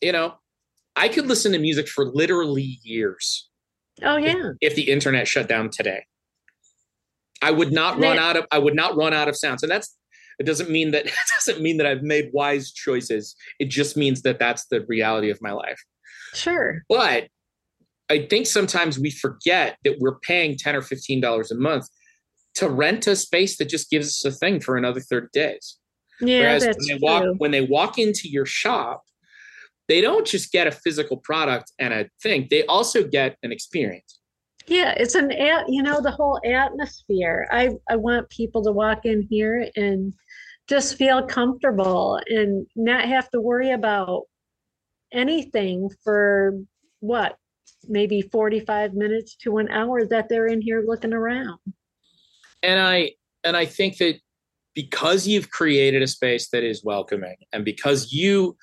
[0.00, 0.34] you know,
[0.96, 3.48] I could listen to music for literally years.
[4.02, 4.52] Oh yeah.
[4.60, 6.04] If, if the internet shut down today.
[7.42, 9.62] I would not run out of I would not run out of sounds.
[9.62, 9.96] And that's
[10.38, 13.34] It doesn't mean that it doesn't mean that I've made wise choices.
[13.58, 15.82] It just means that that's the reality of my life.
[16.34, 16.82] Sure.
[16.88, 17.28] But
[18.10, 21.88] I think sometimes we forget that we're paying 10 or 15 dollars a month
[22.54, 25.78] to rent a space that just gives us a thing for another 30 days.
[26.20, 27.08] Yeah, Whereas that's when they true.
[27.08, 29.02] walk when they walk into your shop,
[29.88, 34.20] they don't just get a physical product and a thing, they also get an experience.
[34.66, 35.32] Yeah, it's an
[35.68, 37.48] you know the whole atmosphere.
[37.50, 40.14] I I want people to walk in here and
[40.68, 44.22] just feel comfortable and not have to worry about
[45.12, 46.58] anything for
[47.00, 47.36] what
[47.88, 51.58] maybe 45 minutes to an hour that they're in here looking around
[52.62, 53.10] and i
[53.42, 54.14] and i think that
[54.74, 58.56] because you've created a space that is welcoming and because you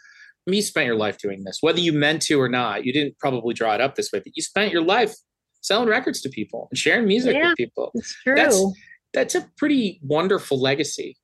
[0.54, 1.60] you spent your life doing this.
[1.62, 4.32] Whether you meant to or not you didn't probably draw it up this way but
[4.36, 5.14] you spent your life
[5.62, 7.92] selling records to people and sharing music yeah, with people.
[7.94, 8.36] it's true.
[8.36, 8.64] That's
[9.14, 11.18] that's a pretty wonderful legacy.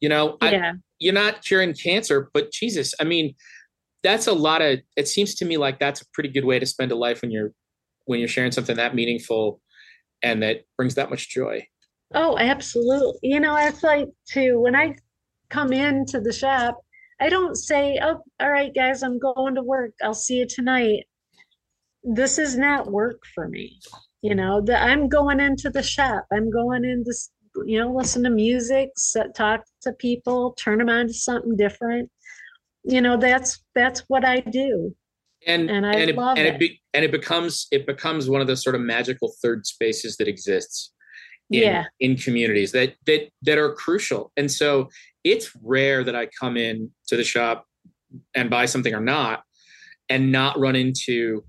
[0.00, 0.72] You know yeah.
[0.74, 3.34] I, you're not curing cancer but jesus i mean
[4.02, 6.66] that's a lot of it seems to me like that's a pretty good way to
[6.66, 7.52] spend a life when you're
[8.04, 9.60] when you're sharing something that meaningful
[10.22, 11.66] and that brings that much joy.
[12.14, 14.96] Oh absolutely you know it's like too when i
[15.48, 16.80] come into the shop
[17.20, 19.92] i don't say oh all right guys i'm going to work.
[20.02, 21.04] I'll see you tonight.
[22.02, 23.78] This is not work for me
[24.22, 26.26] you know the, i'm going into the shop.
[26.32, 27.12] I'm going into
[27.64, 32.10] you know listen to music set, talk to people turn them on to something different.
[32.84, 34.94] You know that's that's what i do.
[35.46, 36.60] And and i and it, love and it, it.
[36.60, 40.28] be, and it becomes it becomes one of those sort of magical third spaces that
[40.28, 40.92] exists
[41.50, 41.84] in, yeah.
[41.98, 44.32] in communities that that that are crucial.
[44.36, 44.88] And so
[45.24, 47.66] it's rare that i come in to the shop
[48.34, 49.42] and buy something or not
[50.08, 51.44] and not run into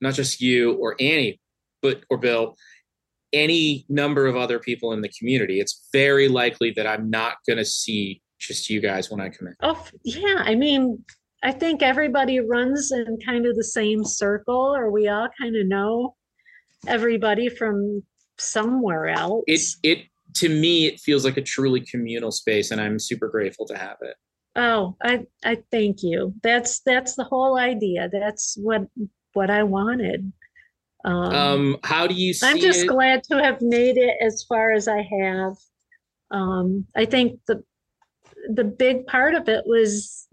[0.00, 1.40] not just you or annie
[1.80, 2.56] but or bill
[3.32, 7.56] any number of other people in the community it's very likely that i'm not going
[7.56, 9.54] to see just you guys when I come in.
[9.62, 10.36] Oh, yeah.
[10.38, 11.04] I mean,
[11.42, 15.66] I think everybody runs in kind of the same circle, or we all kind of
[15.66, 16.14] know
[16.86, 18.02] everybody from
[18.38, 19.44] somewhere else.
[19.46, 19.98] It it
[20.34, 23.96] to me it feels like a truly communal space, and I'm super grateful to have
[24.02, 24.16] it.
[24.54, 26.34] Oh, I I thank you.
[26.42, 28.08] That's that's the whole idea.
[28.12, 28.82] That's what
[29.32, 30.32] what I wanted.
[31.04, 32.88] Um, um how do you I'm just it?
[32.88, 35.54] glad to have made it as far as I have.
[36.30, 37.62] Um, I think the
[38.54, 40.28] the big part of it was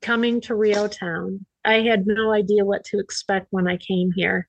[0.00, 1.44] coming to REO Town.
[1.64, 4.48] I had no idea what to expect when I came here.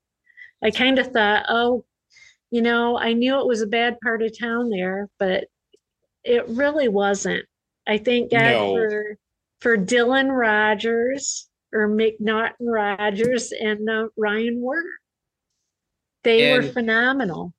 [0.64, 1.86] I kind of thought, oh,
[2.52, 5.46] you know, I knew it was a bad part of town there, but
[6.24, 7.46] it really wasn't.
[7.88, 8.76] I thank God no.
[8.76, 9.18] for
[9.60, 14.86] for Dylan Rogers or McNaughton Rogers and uh, Ryan Word.
[16.24, 17.54] They and, were phenomenal.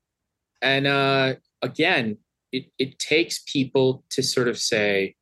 [0.61, 2.19] And uh, again,
[2.53, 5.15] it, it takes people to sort of say,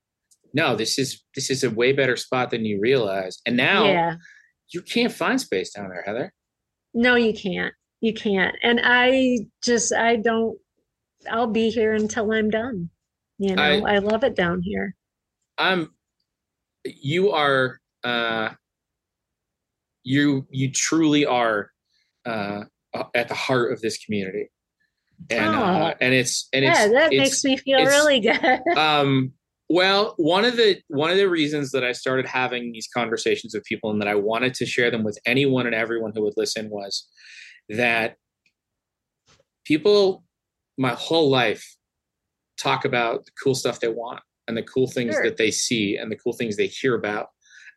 [0.52, 3.40] no, this is this is a way better spot than you realize.
[3.46, 4.16] And now yeah.
[4.72, 6.32] you can't find space down there, Heather.
[6.94, 7.74] No, you can't.
[8.00, 8.54] You can't.
[8.62, 10.58] And I just I don't
[11.30, 12.90] I'll be here until I'm done.
[13.38, 14.94] You know, I, I love it down here.
[15.58, 15.90] I'm
[16.84, 18.50] you are uh
[20.04, 21.70] you you truly are
[22.24, 22.64] uh
[23.14, 24.48] at the heart of this community
[25.30, 25.62] and oh.
[25.62, 28.60] uh, and it's and yeah, that it's, makes me feel really good.
[28.76, 29.32] um,
[29.68, 33.64] well, one of the one of the reasons that I started having these conversations with
[33.64, 36.70] people and that I wanted to share them with anyone and everyone who would listen
[36.70, 37.06] was
[37.68, 38.16] that
[39.64, 40.24] people
[40.78, 41.76] my whole life
[42.58, 45.24] talk about the cool stuff they want and the cool things sure.
[45.24, 47.28] that they see and the cool things they hear about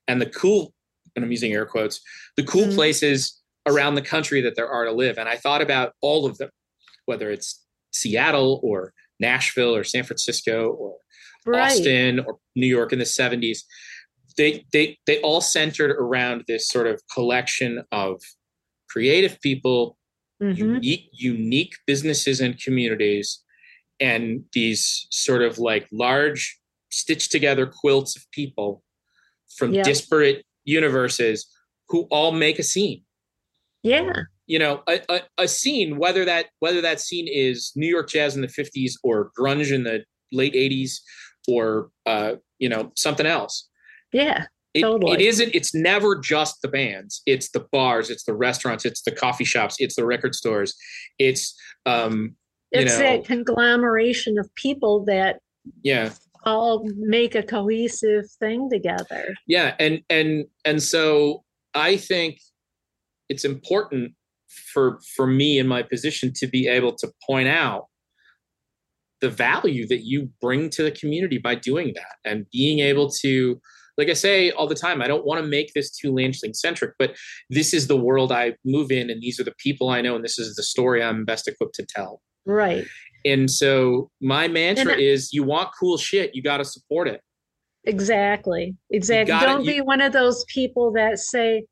[0.08, 0.74] and the cool
[1.16, 2.02] and I'm using air quotes
[2.38, 2.76] the cool mm-hmm.
[2.76, 6.38] places around the country that there are to live and I thought about all of
[6.38, 6.50] them
[7.06, 10.98] whether it's Seattle or Nashville or San Francisco or
[11.46, 11.72] right.
[11.72, 13.60] Austin or New York in the 70s,
[14.38, 18.22] they they they all centered around this sort of collection of
[18.90, 19.98] creative people,
[20.42, 20.58] mm-hmm.
[20.58, 23.44] unique unique businesses and communities,
[24.00, 26.60] and these sort of like large
[26.92, 28.84] stitched together quilts of people
[29.58, 29.86] from yep.
[29.86, 31.48] disparate universes
[31.90, 33.04] who all make a scene.
[33.84, 38.10] Yeah you know a, a, a, scene whether that whether that scene is new york
[38.10, 40.98] jazz in the 50s or grunge in the late 80s
[41.48, 43.70] or uh, you know something else
[44.12, 45.14] yeah it, totally.
[45.14, 47.22] it isn't it's never just the bands.
[47.26, 50.76] It's the bars it's the restaurants it's the coffee shops it's the record stores.
[51.18, 51.56] It's
[51.86, 52.36] um
[52.72, 55.40] it's you know, that conglomeration of people that
[55.84, 56.12] yeah.
[56.46, 59.34] all make a cohesive thing together.
[59.48, 61.44] Yeah and and and so
[61.76, 62.40] i think
[63.30, 64.14] it's important
[64.74, 67.86] for for me in my position to be able to point out
[69.22, 73.60] the value that you bring to the community by doing that and being able to
[74.00, 76.94] like I say all the time, I don't want to make this too Lansing centric,
[76.98, 77.16] but
[77.50, 80.24] this is the world I move in, and these are the people I know, and
[80.24, 82.22] this is the story I'm best equipped to tell.
[82.46, 82.86] Right.
[83.26, 87.22] And so my mantra I, is you want cool shit, you got to support it.
[87.84, 88.76] Exactly.
[88.90, 89.32] Exactly.
[89.32, 91.66] Gotta, don't you, be one of those people that say,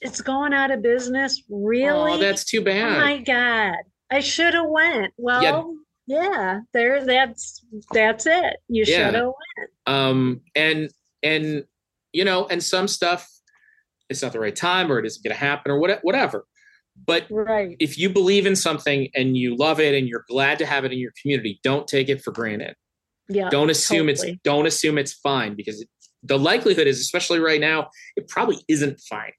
[0.00, 1.42] it's going out of business.
[1.48, 2.12] Really?
[2.12, 2.96] Oh, that's too bad.
[2.96, 3.76] Oh my God.
[4.10, 5.14] I should have went.
[5.16, 6.20] Well, yeah.
[6.20, 8.56] yeah, there that's that's it.
[8.68, 9.06] You yeah.
[9.06, 9.70] should have went.
[9.86, 10.90] Um and
[11.22, 11.64] and
[12.12, 13.28] you know, and some stuff
[14.08, 16.44] it's not the right time or it isn't gonna happen or whatever.
[17.06, 17.76] But right.
[17.80, 20.92] if you believe in something and you love it and you're glad to have it
[20.92, 22.74] in your community, don't take it for granted.
[23.28, 23.48] Yeah.
[23.48, 24.32] Don't assume totally.
[24.32, 25.88] it's don't assume it's fine because it,
[26.22, 29.32] the likelihood is, especially right now, it probably isn't fine.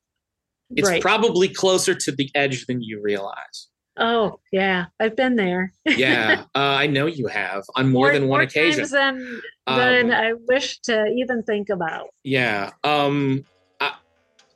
[0.75, 1.01] It's right.
[1.01, 3.67] probably closer to the edge than you realize.
[3.97, 5.71] Oh yeah, I've been there.
[5.85, 8.87] yeah, uh, I know you have on more, more than one more occasion.
[8.89, 12.07] than than um, I wish to even think about.
[12.23, 12.71] Yeah.
[12.83, 13.45] Um.
[13.79, 13.93] I,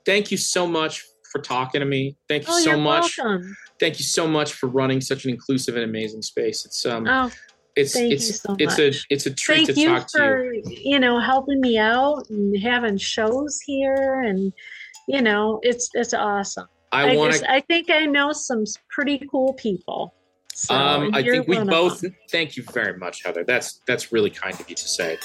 [0.05, 2.17] thank you so much for talking to me.
[2.27, 3.17] Thank you oh, so much.
[3.17, 3.55] Welcome.
[3.79, 6.65] Thank you so much for running such an inclusive and amazing space.
[6.65, 7.07] It's um.
[7.07, 7.31] Oh.
[7.75, 10.61] It's Thank it's so it's a it's a treat Thank to you talk for, to
[10.65, 10.93] you.
[10.93, 14.51] You know, helping me out and having shows here, and
[15.07, 16.65] you know, it's it's awesome.
[16.97, 17.51] I, I want to.
[17.51, 20.15] I think I know some pretty cool people.
[20.55, 22.03] So um, I think we both.
[22.31, 23.43] Thank you very much, Heather.
[23.43, 25.19] That's that's really kind of you to say.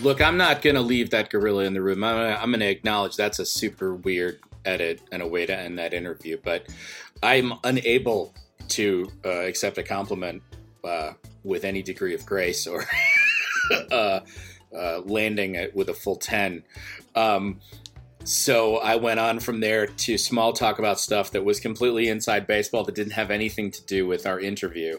[0.00, 2.02] Look, I'm not going to leave that gorilla in the room.
[2.02, 5.92] I'm going to acknowledge that's a super weird edit and a way to end that
[5.92, 6.66] interview, but
[7.22, 8.34] I'm unable
[8.68, 10.42] to uh, accept a compliment
[10.82, 11.12] uh,
[11.44, 12.86] with any degree of grace or
[13.92, 14.20] uh,
[14.76, 16.64] uh, landing it with a full 10.
[17.14, 17.60] Um,
[18.24, 22.46] so I went on from there to small talk about stuff that was completely inside
[22.46, 24.98] baseball that didn't have anything to do with our interview.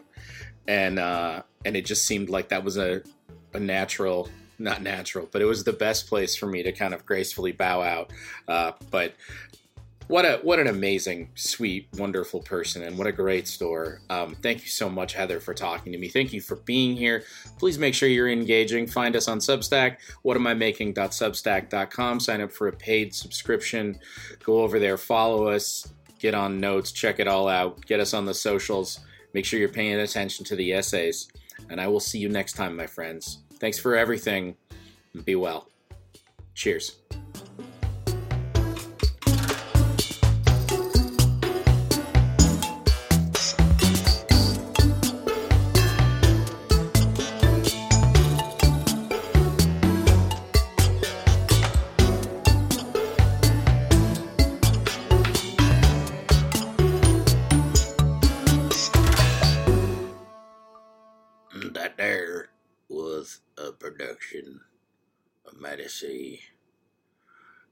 [0.67, 3.01] And, uh, and it just seemed like that was a,
[3.53, 7.05] a natural not natural, but it was the best place for me to kind of
[7.05, 8.11] gracefully bow out.
[8.47, 9.13] Uh, but
[10.07, 14.01] what a what an amazing, sweet, wonderful person, and what a great store.
[14.09, 16.07] Um, thank you so much, Heather, for talking to me.
[16.09, 17.23] Thank you for being here.
[17.57, 18.87] Please make sure you're engaging.
[18.87, 19.97] Find us on Substack.
[20.21, 22.19] What am I making.substack.com.
[22.19, 23.99] Sign up for a paid subscription.
[24.43, 27.85] Go over there, follow us, get on notes, check it all out.
[27.85, 28.99] Get us on the socials.
[29.33, 31.27] Make sure you're paying attention to the essays.
[31.69, 33.39] And I will see you next time, my friends.
[33.59, 34.55] Thanks for everything.
[35.25, 35.69] Be well.
[36.53, 36.97] Cheers.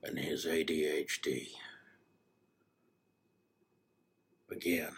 [0.04, 1.50] And his ADHD.
[4.52, 4.92] Again.